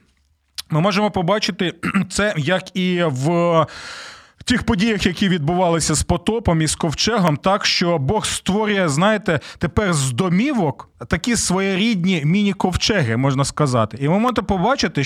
Ми 0.70 0.82
можемо 0.82 1.12
побачити 1.12 1.74
це 2.10 2.34
як 2.38 2.78
і 2.78 3.04
в. 3.04 3.66
Тих 4.46 4.64
подіях, 4.64 5.06
які 5.06 5.30
відбувалися 5.30 5.96
з 5.96 6.04
потопом 6.04 6.62
і 6.62 6.68
з 6.68 6.76
ковчегом, 6.76 7.38
так 7.38 7.66
що 7.66 7.98
Бог 7.98 8.26
створює, 8.26 8.90
знаєте, 8.90 9.40
тепер 9.58 9.94
з 9.94 10.12
домівок 10.12 10.90
такі 11.08 11.36
своєрідні 11.36 12.22
міні-ковчеги, 12.26 13.18
можна 13.18 13.46
сказати. 13.46 13.98
І 14.02 14.08
ви 14.08 14.20
можете 14.20 14.42
побачити, 14.42 15.04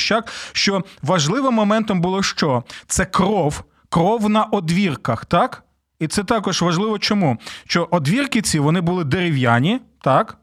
що 0.54 0.84
важливим 1.02 1.54
моментом 1.54 2.02
було 2.02 2.24
що? 2.24 2.64
Це 2.88 3.06
кров, 3.06 3.64
кров 3.90 4.30
на 4.30 4.44
одвірках, 4.44 5.26
так? 5.26 5.64
І 6.00 6.08
це 6.08 6.24
також 6.24 6.62
важливо 6.62 7.00
чому? 7.00 7.38
Що 7.68 7.88
одвірки 7.92 8.42
ці 8.42 8.60
вони 8.60 8.82
були 8.82 9.04
дерев'яні, 9.04 9.80
так? 10.02 10.38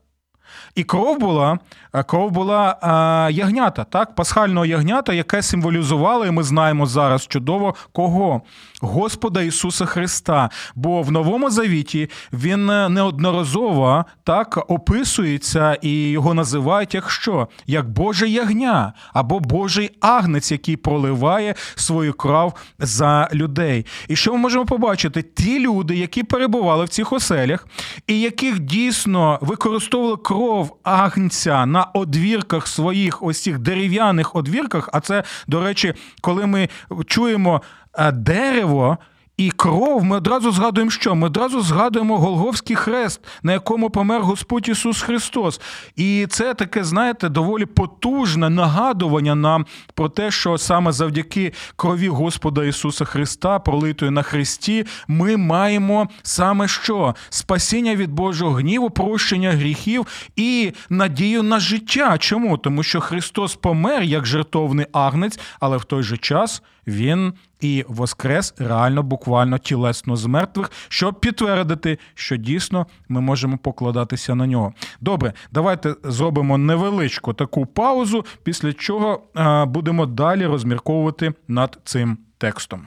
І 0.74 0.84
кров 0.84 1.18
була 1.18 1.58
е, 1.94 2.02
кров 2.02 2.30
була 2.30 2.76
а, 2.80 3.26
е, 3.30 3.32
ягнята, 3.32 3.84
так, 3.84 4.14
пасхального 4.14 4.66
ягнята, 4.66 5.12
яке 5.12 5.42
символізувало, 5.42 6.26
і 6.26 6.30
ми 6.30 6.42
знаємо 6.42 6.86
зараз 6.86 7.26
чудово 7.26 7.74
кого? 7.92 8.42
Господа 8.80 9.42
Ісуса 9.42 9.86
Христа. 9.86 10.50
Бо 10.74 11.02
в 11.02 11.12
Новому 11.12 11.50
Завіті 11.50 12.10
він 12.32 12.70
е, 12.70 12.88
неодноразово 12.88 14.04
так 14.24 14.64
описується 14.68 15.78
і 15.82 16.10
його 16.10 16.34
називають 16.34 16.94
як 16.94 17.10
що? 17.10 17.48
Як 17.66 17.90
Боже 17.90 18.28
ягня 18.28 18.92
або 19.12 19.40
Божий 19.40 19.90
агнець, 20.00 20.52
який 20.52 20.76
проливає 20.76 21.54
свою 21.74 22.14
кров 22.14 22.54
за 22.78 23.28
людей. 23.32 23.86
І 24.08 24.16
що 24.16 24.32
ми 24.32 24.38
можемо 24.38 24.66
побачити? 24.66 25.22
Ті 25.22 25.60
люди, 25.60 25.96
які 25.96 26.22
перебували 26.22 26.84
в 26.84 26.88
цих 26.88 27.12
оселях, 27.12 27.68
і 28.06 28.20
яких 28.20 28.58
дійсно 28.58 29.38
використовували 29.40 30.16
кров 30.16 30.35
агнця 30.82 31.66
на 31.66 31.84
одвірках 31.84 32.66
своїх 32.66 33.22
ось 33.22 33.42
цих 33.42 33.58
дерев'яних 33.58 34.36
одвірках. 34.36 34.88
А 34.92 35.00
це, 35.00 35.22
до 35.46 35.64
речі, 35.64 35.94
коли 36.20 36.46
ми 36.46 36.68
чуємо 37.06 37.62
е, 37.98 38.12
дерево. 38.12 38.98
І 39.36 39.50
кров 39.50 40.04
ми 40.04 40.16
одразу 40.16 40.52
згадуємо, 40.52 40.90
що 40.90 41.14
ми 41.14 41.26
одразу 41.26 41.60
згадуємо 41.60 42.18
Голговський 42.18 42.76
хрест, 42.76 43.20
на 43.42 43.52
якому 43.52 43.90
помер 43.90 44.22
Господь 44.22 44.68
Ісус 44.68 45.02
Христос. 45.02 45.60
І 45.96 46.26
це 46.30 46.54
таке, 46.54 46.84
знаєте, 46.84 47.28
доволі 47.28 47.66
потужне 47.66 48.50
нагадування 48.50 49.34
нам 49.34 49.66
про 49.94 50.08
те, 50.08 50.30
що 50.30 50.58
саме 50.58 50.92
завдяки 50.92 51.52
крові 51.76 52.08
Господа 52.08 52.64
Ісуса 52.64 53.04
Христа, 53.04 53.58
пролитої 53.58 54.10
на 54.10 54.22
Христі, 54.22 54.86
ми 55.08 55.36
маємо 55.36 56.08
саме 56.22 56.68
що? 56.68 57.14
Спасіння 57.28 57.96
від 57.96 58.12
Божого 58.12 58.52
гніву, 58.52 58.90
прощення 58.90 59.52
гріхів 59.52 60.06
і 60.36 60.72
надію 60.90 61.42
на 61.42 61.60
життя. 61.60 62.18
Чому? 62.18 62.58
Тому 62.58 62.82
що 62.82 63.00
Христос 63.00 63.54
помер 63.54 64.02
як 64.02 64.26
жертовний 64.26 64.86
агнець, 64.92 65.38
але 65.60 65.76
в 65.76 65.84
той 65.84 66.02
же 66.02 66.16
час 66.16 66.62
Він 66.86 67.32
і 67.60 67.84
воскрес 67.88 68.54
реально, 68.58 69.02
буквально 69.02 69.58
тілесно 69.58 70.16
з 70.16 70.26
мертвих, 70.26 70.70
щоб 70.88 71.20
підтвердити, 71.20 71.98
що 72.14 72.36
дійсно 72.36 72.86
ми 73.08 73.20
можемо 73.20 73.58
покладатися 73.58 74.34
на 74.34 74.46
нього. 74.46 74.72
Добре, 75.00 75.32
давайте 75.52 75.94
зробимо 76.04 76.58
невеличку 76.58 77.32
таку 77.32 77.66
паузу, 77.66 78.24
після 78.42 78.72
чого 78.72 79.22
будемо 79.66 80.06
далі 80.06 80.46
розмірковувати 80.46 81.32
над 81.48 81.78
цим 81.84 82.18
текстом. 82.38 82.86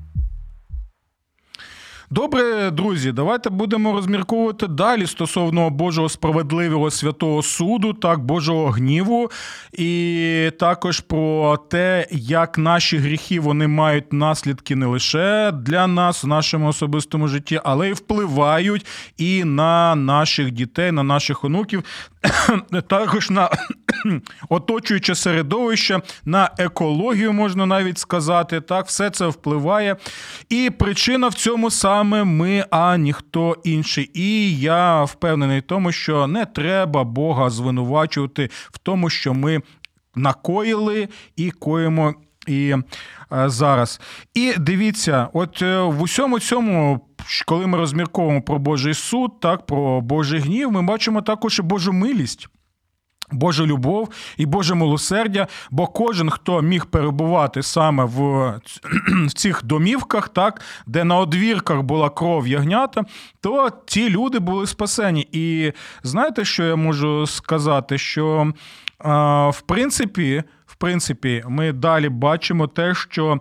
Добре, 2.13 2.71
друзі, 2.71 3.11
давайте 3.11 3.49
будемо 3.49 3.93
розмірковувати 3.93 4.67
далі 4.67 5.07
стосовно 5.07 5.69
Божого 5.69 6.09
справедливого 6.09 6.91
святого 6.91 7.43
суду, 7.43 7.93
так, 7.93 8.19
Божого 8.19 8.69
гніву, 8.69 9.31
і 9.73 10.51
також 10.59 10.99
про 10.99 11.57
те, 11.57 12.07
як 12.11 12.57
наші 12.57 12.97
гріхи 12.97 13.39
вони 13.39 13.67
мають 13.67 14.13
наслідки 14.13 14.75
не 14.75 14.85
лише 14.85 15.51
для 15.51 15.87
нас 15.87 16.23
в 16.23 16.27
нашому 16.27 16.67
особистому 16.67 17.27
житті, 17.27 17.59
але 17.63 17.89
й 17.89 17.93
впливають 17.93 18.85
і 19.17 19.43
на 19.43 19.95
наших 19.95 20.51
дітей, 20.51 20.91
на 20.91 21.03
наших 21.03 21.43
онуків, 21.43 21.83
також 22.87 23.29
на 23.29 23.49
оточуюче 24.49 25.15
середовище, 25.15 26.01
на 26.25 26.49
екологію, 26.57 27.33
можна 27.33 27.65
навіть 27.65 27.97
сказати. 27.97 28.61
Так, 28.61 28.87
все 28.87 29.09
це 29.09 29.27
впливає. 29.27 29.95
І 30.49 30.69
причина 30.69 31.27
в 31.27 31.33
цьому 31.33 31.71
саме 31.71 32.23
ми, 32.23 32.65
а 32.69 32.97
ніхто 32.97 33.57
інший. 33.63 34.11
І 34.13 34.59
я 34.59 35.03
впевнений 35.03 35.59
в 35.59 35.63
тому, 35.63 35.91
що 35.91 36.27
не 36.27 36.45
треба 36.45 37.03
Бога 37.03 37.49
звинувачувати 37.49 38.49
в 38.71 38.77
тому, 38.77 39.09
що 39.09 39.33
ми 39.33 39.61
накоїли 40.15 41.07
і 41.35 41.51
коїмо. 41.51 42.13
І 42.47 42.75
е, 43.33 43.49
зараз. 43.49 44.01
І 44.33 44.53
дивіться, 44.57 45.27
от 45.33 45.61
е, 45.61 45.81
в 45.81 46.01
усьому 46.01 46.39
цьому, 46.39 47.07
коли 47.45 47.67
ми 47.67 47.77
розмірковуємо 47.77 48.41
про 48.41 48.59
Божий 48.59 48.93
суд, 48.93 49.39
так, 49.39 49.65
про 49.65 50.01
Божий 50.01 50.39
гнів, 50.39 50.71
ми 50.71 50.81
бачимо 50.81 51.21
також 51.21 51.59
і 51.59 51.61
Божу 51.61 51.93
милість. 51.93 52.47
Божа 53.31 53.65
любов 53.65 54.09
і 54.37 54.45
Боже 54.45 54.75
милосердя, 54.75 55.47
бо 55.71 55.87
кожен, 55.87 56.29
хто 56.29 56.61
міг 56.61 56.85
перебувати 56.85 57.63
саме 57.63 58.03
в, 58.05 58.59
цих 59.35 59.63
домівках, 59.63 60.29
так, 60.29 60.61
де 60.87 61.03
на 61.03 61.17
одвірках 61.17 61.81
була 61.81 62.09
кров 62.09 62.47
ягнята, 62.47 63.03
то 63.41 63.69
ті 63.85 64.09
люди 64.09 64.39
були 64.39 64.67
спасені. 64.67 65.27
І 65.31 65.71
знаєте, 66.03 66.45
що 66.45 66.63
я 66.63 66.75
можу 66.75 67.27
сказати? 67.27 67.97
Що 67.97 68.53
в 69.49 69.61
принципі, 69.65 70.43
принципі, 70.81 71.43
ми 71.47 71.71
далі 71.71 72.09
бачимо 72.09 72.67
те, 72.67 72.95
що 72.95 73.39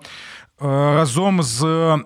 разом 0.61 1.43
з 1.43 1.99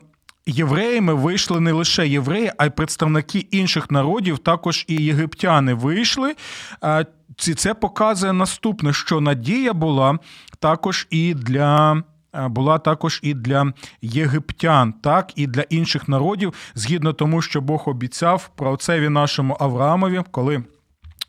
євреями 0.47 1.15
вийшли 1.15 1.61
не 1.61 1.73
лише 1.73 2.09
євреї, 2.09 2.53
а 2.59 2.67
й 2.67 2.71
представники 2.71 3.39
інших 3.39 3.91
народів, 3.91 4.39
також 4.39 4.85
і 4.89 4.95
єгиптяни 4.95 5.75
вийшли. 5.75 6.35
Це 7.57 7.75
показує 7.75 8.33
наступне, 8.33 8.93
що 8.93 9.21
надія 9.21 9.73
була 9.73 10.19
також 10.59 11.07
і 11.11 11.35
для. 11.35 12.03
Була 12.49 12.79
також 12.79 13.21
і 13.23 13.35
для 13.35 13.73
єгиптян, 14.03 14.93
так 14.93 15.33
і 15.37 15.47
для 15.47 15.63
інших 15.63 16.09
народів, 16.09 16.55
згідно 16.75 17.13
тому, 17.13 17.43
що 17.43 17.61
Бог 17.61 17.83
обіцяв 17.87 18.51
про 18.57 18.73
отцеві 18.73 19.09
нашому 19.09 19.57
Авраамові, 19.61 20.23
коли 20.31 20.65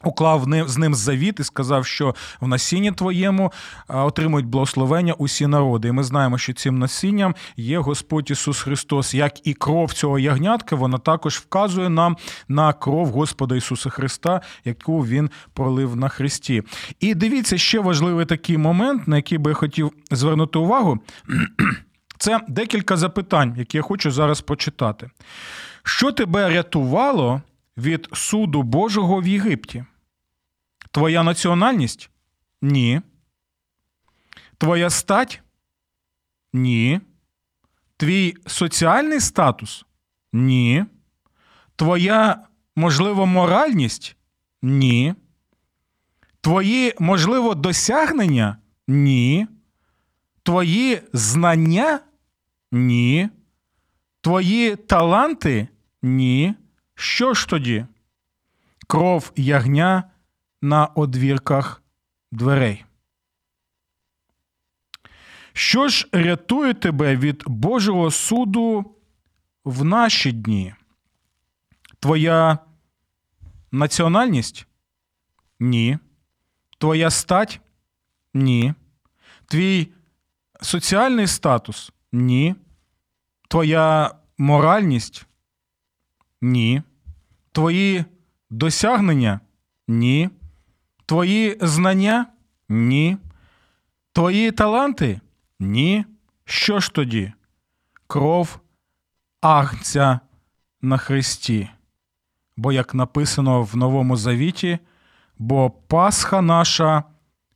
Уклав 0.03 0.45
з 0.67 0.77
ним 0.77 0.95
завіт 0.95 1.39
і 1.39 1.43
сказав, 1.43 1.85
що 1.85 2.15
в 2.41 2.47
насінні 2.47 2.91
твоєму 2.91 3.51
отримують 3.87 4.45
благословення 4.45 5.13
усі 5.13 5.47
народи. 5.47 5.87
І 5.87 5.91
ми 5.91 6.03
знаємо, 6.03 6.37
що 6.37 6.53
цим 6.53 6.79
насінням 6.79 7.35
є 7.57 7.79
Господь 7.79 8.31
Ісус 8.31 8.61
Христос, 8.61 9.13
як 9.13 9.47
і 9.47 9.53
кров 9.53 9.93
цього 9.93 10.19
ягнятка, 10.19 10.75
вона 10.75 10.97
також 10.97 11.35
вказує 11.37 11.89
нам 11.89 12.17
на 12.47 12.73
кров 12.73 13.07
Господа 13.07 13.55
Ісуса 13.55 13.89
Христа, 13.89 14.41
яку 14.65 15.05
Він 15.05 15.29
пролив 15.53 15.95
на 15.95 16.09
Христі. 16.09 16.63
І 16.99 17.15
дивіться, 17.15 17.57
ще 17.57 17.79
важливий 17.79 18.25
такий 18.25 18.57
момент, 18.57 19.07
на 19.07 19.15
який 19.15 19.37
би 19.37 19.51
я 19.51 19.55
хотів 19.55 19.91
звернути 20.11 20.59
увагу. 20.59 20.99
Це 22.17 22.39
декілька 22.47 22.97
запитань, 22.97 23.55
які 23.57 23.77
я 23.77 23.81
хочу 23.81 24.11
зараз 24.11 24.41
прочитати. 24.41 25.09
Що 25.83 26.11
тебе 26.11 26.49
рятувало 26.49 27.41
від 27.77 28.07
суду 28.13 28.63
Божого 28.63 29.21
в 29.21 29.27
Єгипті? 29.27 29.85
Твоя 30.91 31.23
національність? 31.23 32.09
Ні. 32.61 33.01
Твоя 34.57 34.89
стать? 34.89 35.41
Ні. 36.53 37.01
Твій 37.97 38.35
соціальний 38.47 39.19
статус? 39.19 39.85
Ні. 40.33 40.85
Твоя, 41.75 42.47
можливо, 42.75 43.25
моральність? 43.25 44.15
Ні. 44.61 45.15
Твої, 46.41 46.93
можливо, 46.99 47.55
досягнення? 47.55 48.57
Ні. 48.87 49.47
Твої 50.43 51.01
знання? 51.13 51.99
Ні. 52.71 53.29
Твої 54.21 54.75
таланти? 54.75 55.67
Ні. 56.01 56.55
Що 56.95 57.33
ж 57.33 57.47
тоді? 57.47 57.85
Кров 58.87 59.31
ягня 59.35 60.03
на 60.61 60.85
одвірках 60.85 61.83
дверей. 62.31 62.85
Що 65.53 65.87
ж 65.87 66.07
рятує 66.11 66.73
тебе 66.73 67.15
від 67.15 67.43
Божого 67.47 68.11
суду 68.11 68.95
в 69.63 69.83
наші 69.83 70.31
дні? 70.31 70.73
Твоя 71.99 72.57
національність? 73.71 74.67
Ні. 75.59 75.97
Твоя 76.77 77.09
стать? 77.09 77.61
Ні. 78.33 78.73
Твій 79.45 79.87
соціальний 80.61 81.27
статус? 81.27 81.91
Ні. 82.11 82.55
Твоя 83.47 84.15
моральність? 84.37 85.25
Ні. 86.41 86.81
Твої 87.51 88.05
досягнення? 88.49 89.39
Ні. 89.87 90.29
Твої 91.05 91.57
знання? 91.61 92.25
Ні. 92.69 93.17
Твої 94.13 94.51
таланти? 94.51 95.19
Ні. 95.59 96.05
Що 96.45 96.79
ж 96.79 96.93
тоді? 96.93 97.33
Кров 98.07 98.59
агнця 99.41 100.19
на 100.81 100.97
Христі. 100.97 101.69
Бо, 102.57 102.71
як 102.71 102.93
написано 102.93 103.63
в 103.63 103.77
Новому 103.77 104.17
Завіті, 104.17 104.79
бо 105.37 105.69
Пасха 105.69 106.41
наша 106.41 107.03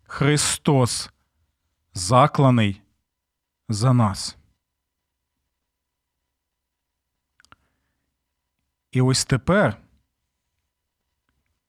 Христос, 0.03 1.09
закланий 1.93 2.81
за 3.69 3.93
нас. 3.93 4.38
І 8.91 9.01
ось 9.01 9.25
тепер 9.25 9.77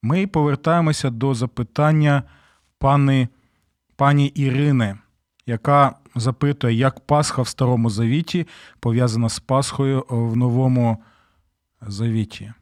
ми 0.02 0.26
повертаємося 0.26 1.10
до 1.10 1.34
запитання 1.34 2.22
пани, 2.78 3.28
пані 3.96 4.26
Ірини, 4.26 4.98
яка 5.46 5.96
запитує, 6.14 6.74
як 6.74 7.00
Пасха 7.00 7.42
в 7.42 7.48
Старому 7.48 7.90
Завіті 7.90 8.46
пов'язана 8.80 9.28
з 9.28 9.38
Пасхою 9.38 10.06
в 10.08 10.36
Новому 10.36 11.02
Завіті. 11.80 12.52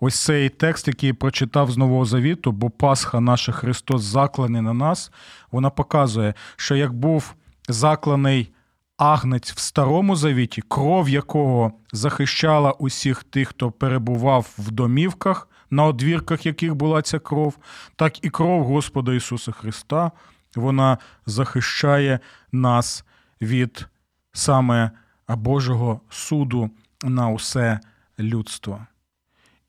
Ось 0.00 0.24
цей 0.24 0.48
текст, 0.48 0.88
який 0.88 1.12
прочитав 1.12 1.70
з 1.70 1.76
Нового 1.76 2.04
Завіту, 2.04 2.52
бо 2.52 2.70
Пасха 2.70 3.20
наша 3.20 3.52
Христос 3.52 4.02
закланий 4.02 4.62
на 4.62 4.72
нас, 4.72 5.12
вона 5.50 5.70
показує, 5.70 6.34
що 6.56 6.76
як 6.76 6.92
був 6.92 7.34
закланий 7.68 8.52
агнець 8.98 9.52
в 9.52 9.58
Старому 9.58 10.16
Завіті, 10.16 10.62
кров 10.68 11.08
якого 11.08 11.72
захищала 11.92 12.72
усіх 12.72 13.24
тих, 13.24 13.48
хто 13.48 13.70
перебував 13.70 14.54
в 14.58 14.70
домівках, 14.70 15.48
на 15.70 15.84
одвірках 15.84 16.46
яких 16.46 16.74
була 16.74 17.02
ця 17.02 17.18
кров, 17.18 17.58
так 17.96 18.24
і 18.24 18.30
кров 18.30 18.64
Господа 18.64 19.14
Ісуса 19.14 19.52
Христа, 19.52 20.10
вона 20.56 20.98
захищає 21.26 22.20
нас 22.52 23.04
від 23.40 23.86
саме 24.32 24.90
Божого 25.28 26.00
суду 26.10 26.70
на 27.04 27.28
усе 27.28 27.80
людство. 28.18 28.86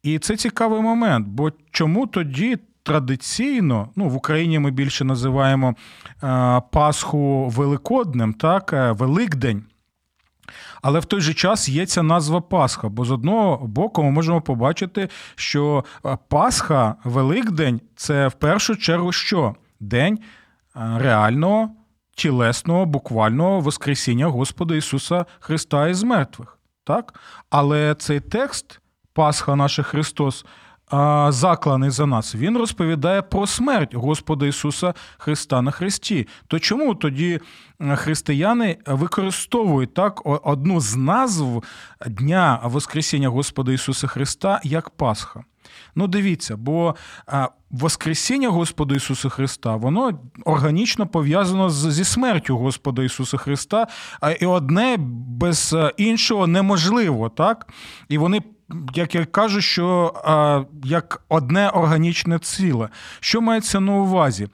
І 0.03 0.19
це 0.19 0.37
цікавий 0.37 0.81
момент, 0.81 1.27
бо 1.27 1.51
чому 1.71 2.07
тоді 2.07 2.57
традиційно, 2.89 3.89
ну 3.95 4.09
в 4.09 4.15
Україні 4.15 4.59
ми 4.59 4.71
більше 4.71 5.05
називаємо 5.05 5.75
Пасху 6.71 7.47
Великоднем, 7.47 8.33
так, 8.33 8.73
Великдень. 8.99 9.63
Але 10.81 10.99
в 10.99 11.05
той 11.05 11.21
же 11.21 11.33
час 11.33 11.69
є 11.69 11.85
ця 11.85 12.03
назва 12.03 12.41
Пасха, 12.41 12.89
бо 12.89 13.05
з 13.05 13.11
одного 13.11 13.67
боку 13.67 14.03
ми 14.03 14.11
можемо 14.11 14.41
побачити, 14.41 15.09
що 15.35 15.85
е, 16.05 16.17
Пасха, 16.27 16.95
Великдень 17.03 17.81
це 17.95 18.27
в 18.27 18.33
першу 18.33 18.75
чергу 18.75 19.11
що? 19.11 19.55
День 19.79 20.19
е, 20.75 20.79
реального, 20.97 21.69
тілесного, 22.15 22.85
буквального 22.85 23.59
Воскресіння 23.59 24.27
Господа 24.27 24.75
Ісуса 24.75 25.25
Христа 25.39 25.87
із 25.87 26.03
мертвих. 26.03 26.57
Так? 26.83 27.19
Але 27.49 27.95
цей 27.99 28.19
текст, 28.19 28.79
Пасха 29.13 29.55
наша 29.55 29.83
Христос, 29.83 30.45
закланий 31.29 31.89
за 31.89 32.05
нас, 32.05 32.35
він 32.35 32.57
розповідає 32.57 33.21
про 33.21 33.47
смерть 33.47 33.95
Господа 33.95 34.47
Ісуса 34.47 34.93
Христа 35.17 35.61
на 35.61 35.71
Христі. 35.71 36.27
То 36.47 36.59
чому 36.59 36.95
тоді 36.95 37.39
е, 37.81 37.95
християни 37.95 38.77
використовують 38.85 39.93
так 39.93 40.21
одну 40.25 40.79
з 40.79 40.95
назв 40.95 41.63
Дня 42.07 42.59
Воскресіння 42.63 43.29
Господа 43.29 43.71
Ісуса 43.71 44.07
Христа 44.07 44.59
як 44.63 44.89
Пасха? 44.89 45.43
Ну, 45.95 46.07
дивіться, 46.07 46.57
бо 46.57 46.95
Воскресіння 47.71 48.49
Господа 48.49 48.95
Ісуса 48.95 49.29
Христа, 49.29 49.75
воно 49.75 50.19
органічно 50.45 51.07
пов'язано 51.07 51.69
зі 51.69 52.03
смертю 52.03 52.57
Господа 52.57 53.03
Ісуса 53.03 53.37
Христа, 53.37 53.87
і 54.39 54.45
одне 54.45 54.97
без 55.27 55.73
е, 55.73 55.93
іншого 55.97 56.47
неможливо, 56.47 57.29
так? 57.29 57.73
І 58.09 58.17
вони, 58.17 58.41
як 58.93 59.15
я 59.15 59.25
кажу, 59.25 59.61
що 59.61 60.13
а, 60.23 60.63
як 60.83 61.21
одне 61.29 61.69
органічне 61.69 62.39
ціле. 62.39 62.89
Що 63.19 63.41
мається 63.41 63.79
на 63.79 63.93
увазі? 63.93 64.47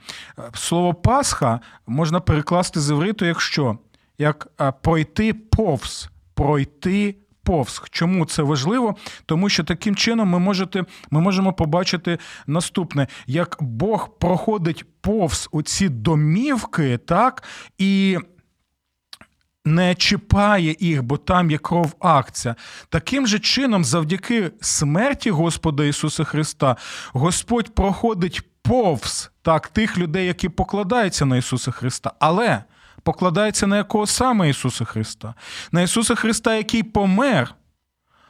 Слово 0.53 0.93
Пасха 0.93 1.59
можна 1.87 2.19
перекласти 2.19 2.79
з 2.79 2.89
івриту 2.91 3.25
як 3.25 3.41
що? 3.41 3.77
Як 4.17 4.47
а, 4.57 4.71
пройти 4.71 5.33
повз, 5.33 6.09
пройти 6.33 7.15
повз. 7.43 7.81
Чому 7.89 8.25
це 8.25 8.43
важливо? 8.43 8.95
Тому 9.25 9.49
що 9.49 9.63
таким 9.63 9.95
чином 9.95 10.29
ми, 10.29 10.39
можете, 10.39 10.83
ми 11.11 11.21
можемо 11.21 11.53
побачити 11.53 12.17
наступне: 12.47 13.07
як 13.27 13.57
Бог 13.59 14.17
проходить 14.19 14.85
повз 15.01 15.49
у 15.51 15.61
ці 15.61 15.89
домівки, 15.89 16.97
так, 16.97 17.43
і 17.77 18.17
не 19.65 19.95
чіпає 19.95 20.75
їх, 20.79 21.03
бо 21.03 21.17
там 21.17 21.51
є 21.51 21.57
кров 21.57 21.95
акція. 21.99 22.55
Таким 22.89 23.27
же 23.27 23.39
чином, 23.39 23.85
завдяки 23.85 24.51
смерті 24.61 25.31
Господа 25.31 25.85
Ісуса 25.85 26.23
Христа, 26.23 26.75
Господь 27.13 27.75
проходить 27.75 28.41
повз 28.61 29.31
так, 29.41 29.67
тих 29.67 29.97
людей, 29.97 30.27
які 30.27 30.49
покладаються 30.49 31.25
на 31.25 31.37
Ісуса 31.37 31.71
Христа. 31.71 32.11
Але 32.19 32.63
покладається 33.03 33.67
на 33.67 33.77
якого 33.77 34.07
саме 34.07 34.49
Ісуса 34.49 34.85
Христа? 34.85 35.33
На 35.71 35.81
Ісуса 35.81 36.15
Христа, 36.15 36.55
який 36.55 36.83
помер. 36.83 37.55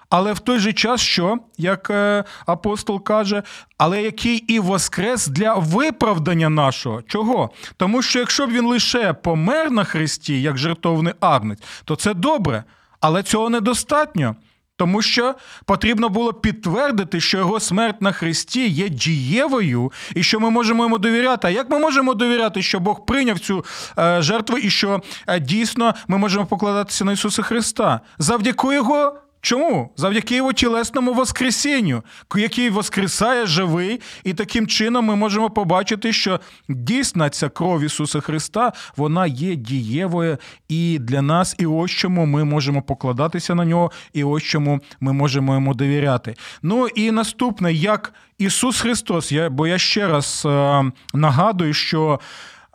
Але 0.10 0.34
в 0.34 0.40
той 0.40 0.60
же 0.60 0.74
час, 0.74 1.02
що, 1.02 1.38
як 1.58 1.90
е, 1.90 2.24
апостол 2.46 3.04
каже, 3.04 3.44
але 3.78 4.02
який 4.02 4.38
і 4.38 4.60
воскрес 4.60 5.28
для 5.28 5.54
виправдання 5.54 6.50
нашого. 6.50 7.02
Чого? 7.02 7.50
Тому 7.78 8.02
що 8.02 8.20
якщо 8.20 8.48
б 8.48 8.50
він 8.50 8.66
лише 8.66 9.14
помер 9.14 9.72
на 9.72 9.84
Христі, 9.84 10.42
як 10.42 10.58
жертовний 10.58 11.14
агнець, 11.20 11.60
то 11.86 11.96
це 11.96 12.14
добре, 12.14 12.64
але 13.00 13.24
цього 13.24 13.50
недостатньо. 13.50 14.36
Тому 14.78 15.02
що 15.02 15.36
потрібно 15.66 16.10
було 16.10 16.34
підтвердити, 16.34 17.22
що 17.22 17.38
його 17.38 17.60
смерть 17.60 18.02
на 18.02 18.12
Христі 18.12 18.68
є 18.68 18.90
дієвою, 18.90 19.92
і 20.16 20.24
що 20.24 20.40
ми 20.40 20.50
можемо 20.50 20.84
йому 20.84 20.98
довіряти. 20.98 21.48
А 21.48 21.52
як 21.52 21.70
ми 21.70 21.80
можемо 21.80 22.14
довіряти, 22.14 22.62
що 22.62 22.80
Бог 22.80 23.06
прийняв 23.06 23.40
цю 23.40 23.66
е, 24.00 24.22
жертву, 24.22 24.58
і 24.58 24.70
що 24.70 25.02
е, 25.28 25.40
дійсно 25.40 25.94
ми 26.08 26.18
можемо 26.18 26.46
покладатися 26.46 27.06
на 27.06 27.12
Ісуса 27.12 27.42
Христа? 27.42 28.02
Завдяки 28.18 28.74
Його. 28.74 29.20
Чому? 29.46 29.94
Завдяки 29.96 30.36
його 30.36 30.54
тілесному 30.54 31.14
воскресінню, 31.14 32.04
який 32.36 32.70
воскресає 32.70 33.46
живий, 33.46 34.02
і 34.24 34.34
таким 34.34 34.68
чином 34.68 35.06
ми 35.06 35.16
можемо 35.16 35.50
побачити, 35.50 36.14
що 36.14 36.40
дійсно 36.70 37.30
ця 37.30 37.50
кров 37.50 37.84
Ісуса 37.84 38.20
Христа 38.20 38.74
вона 38.98 39.28
є 39.28 39.56
дієвою 39.56 40.38
і 40.68 41.00
для 41.00 41.22
нас, 41.22 41.56
і 41.60 41.66
ось 41.66 41.92
чому 41.92 42.26
ми 42.26 42.44
можемо 42.44 42.82
покладатися 42.82 43.56
на 43.56 43.66
нього, 43.66 43.92
і 44.14 44.24
ось 44.24 44.44
чому 44.44 44.80
ми 45.00 45.14
можемо 45.14 45.54
йому 45.54 45.74
довіряти. 45.74 46.36
Ну 46.62 46.88
і 46.88 47.12
наступне, 47.12 47.74
як 47.74 48.14
Ісус 48.38 48.82
Христос, 48.82 49.32
я, 49.32 49.50
бо 49.50 49.68
я 49.68 49.78
ще 49.78 50.08
раз 50.08 50.44
е, 50.46 50.84
нагадую, 51.14 51.74
що 51.74 52.20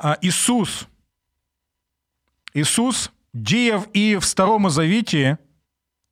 е, 0.04 0.16
Ісус, 0.20 0.86
Ісус 2.54 3.10
діяв 3.34 3.86
і 3.92 4.16
в 4.16 4.24
Старому 4.24 4.70
Завіті 4.70 5.36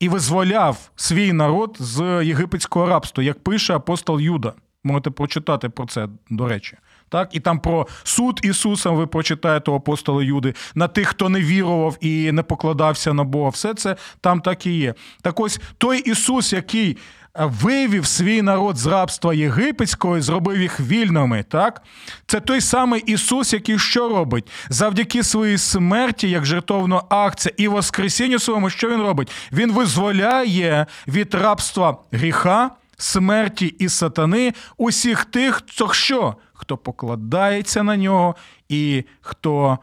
і 0.00 0.08
визволяв 0.08 0.90
свій 0.96 1.32
народ 1.32 1.76
з 1.80 2.24
єгипетського 2.24 2.86
рабства, 2.86 3.24
як 3.24 3.44
пише 3.44 3.74
апостол 3.74 4.20
Юда. 4.20 4.52
Можете 4.84 5.10
прочитати 5.10 5.68
про 5.68 5.86
це, 5.86 6.08
до 6.30 6.48
речі. 6.48 6.76
Так, 7.08 7.28
і 7.32 7.40
там 7.40 7.60
про 7.60 7.86
суд 8.02 8.40
Ісуса 8.42 8.90
ви 8.90 9.06
прочитаєте 9.06 9.70
у 9.70 9.74
апостола 9.74 10.22
Юди 10.22 10.54
на 10.74 10.88
тих, 10.88 11.08
хто 11.08 11.28
не 11.28 11.40
вірував 11.40 11.96
і 12.00 12.32
не 12.32 12.42
покладався 12.42 13.14
на 13.14 13.24
Бога. 13.24 13.50
Все 13.50 13.74
це 13.74 13.96
там 14.20 14.40
так 14.40 14.66
і 14.66 14.78
є. 14.78 14.94
Так 15.22 15.40
ось 15.40 15.60
той 15.78 15.98
Ісус, 15.98 16.52
який 16.52 16.96
вивів 17.38 18.06
свій 18.06 18.42
народ 18.42 18.76
з 18.76 18.86
рабства 18.86 19.34
єгипетського 19.34 20.16
і 20.16 20.20
зробив 20.20 20.60
їх 20.60 20.80
вільними. 20.80 21.42
Так? 21.42 21.82
Це 22.26 22.40
той 22.40 22.60
самий 22.60 23.00
Ісус, 23.00 23.52
який 23.52 23.78
що 23.78 24.08
робить? 24.08 24.50
Завдяки 24.68 25.22
своїй 25.22 25.58
смерті, 25.58 26.30
як 26.30 26.44
жертовна 26.44 27.02
акція, 27.08 27.54
і 27.56 27.68
воскресінню 27.68 28.38
своєму, 28.38 28.70
що 28.70 28.90
він 28.90 29.00
робить? 29.00 29.32
Він 29.52 29.72
визволяє 29.72 30.86
від 31.08 31.34
рабства 31.34 31.96
гріха, 32.12 32.70
смерті 32.96 33.66
і 33.66 33.88
сатани 33.88 34.54
усіх 34.76 35.24
тих, 35.24 35.54
хто 35.54 35.92
що? 35.92 36.36
Хто 36.52 36.76
покладається 36.76 37.82
на 37.82 37.96
нього 37.96 38.34
і 38.68 39.04
хто 39.20 39.78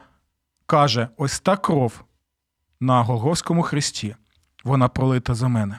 каже: 0.66 1.08
ось 1.16 1.40
та 1.40 1.56
кров 1.56 2.04
на 2.80 3.02
Голгофському 3.02 3.62
хресті, 3.62 4.16
вона 4.64 4.88
пролита 4.88 5.34
за 5.34 5.48
мене. 5.48 5.78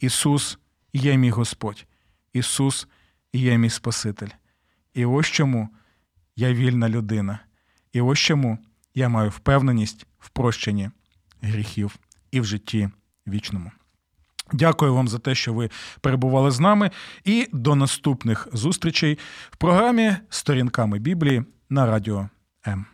Ісус 0.00 0.58
є 0.92 1.16
мій 1.16 1.30
Господь, 1.30 1.86
Ісус 2.32 2.88
є 3.32 3.58
мій 3.58 3.70
Спаситель. 3.70 4.28
І 4.94 5.04
ось 5.04 5.26
чому 5.26 5.68
я 6.36 6.52
вільна 6.52 6.88
людина. 6.88 7.38
І 7.92 8.00
ось 8.00 8.18
чому 8.18 8.58
я 8.94 9.08
маю 9.08 9.30
впевненість 9.30 10.06
в 10.18 10.28
прощенні 10.28 10.90
гріхів 11.40 11.96
і 12.30 12.40
в 12.40 12.44
житті 12.44 12.90
вічному. 13.26 13.70
Дякую 14.52 14.94
вам 14.94 15.08
за 15.08 15.18
те, 15.18 15.34
що 15.34 15.52
ви 15.52 15.70
перебували 16.00 16.50
з 16.50 16.60
нами, 16.60 16.90
і 17.24 17.48
до 17.52 17.74
наступних 17.74 18.48
зустрічей 18.52 19.18
в 19.50 19.56
програмі 19.56 20.16
Сторінками 20.28 20.98
Біблії 20.98 21.44
на 21.70 21.86
радіо 21.86 22.28
М. 22.66 22.86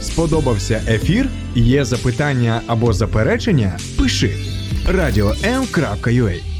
Сподобався 0.00 0.82
ефір? 0.88 1.28
Є 1.54 1.84
запитання 1.84 2.62
або 2.66 2.92
заперечення? 2.92 3.78
Пиши. 4.22 4.36
Радіом.ua 4.88 6.51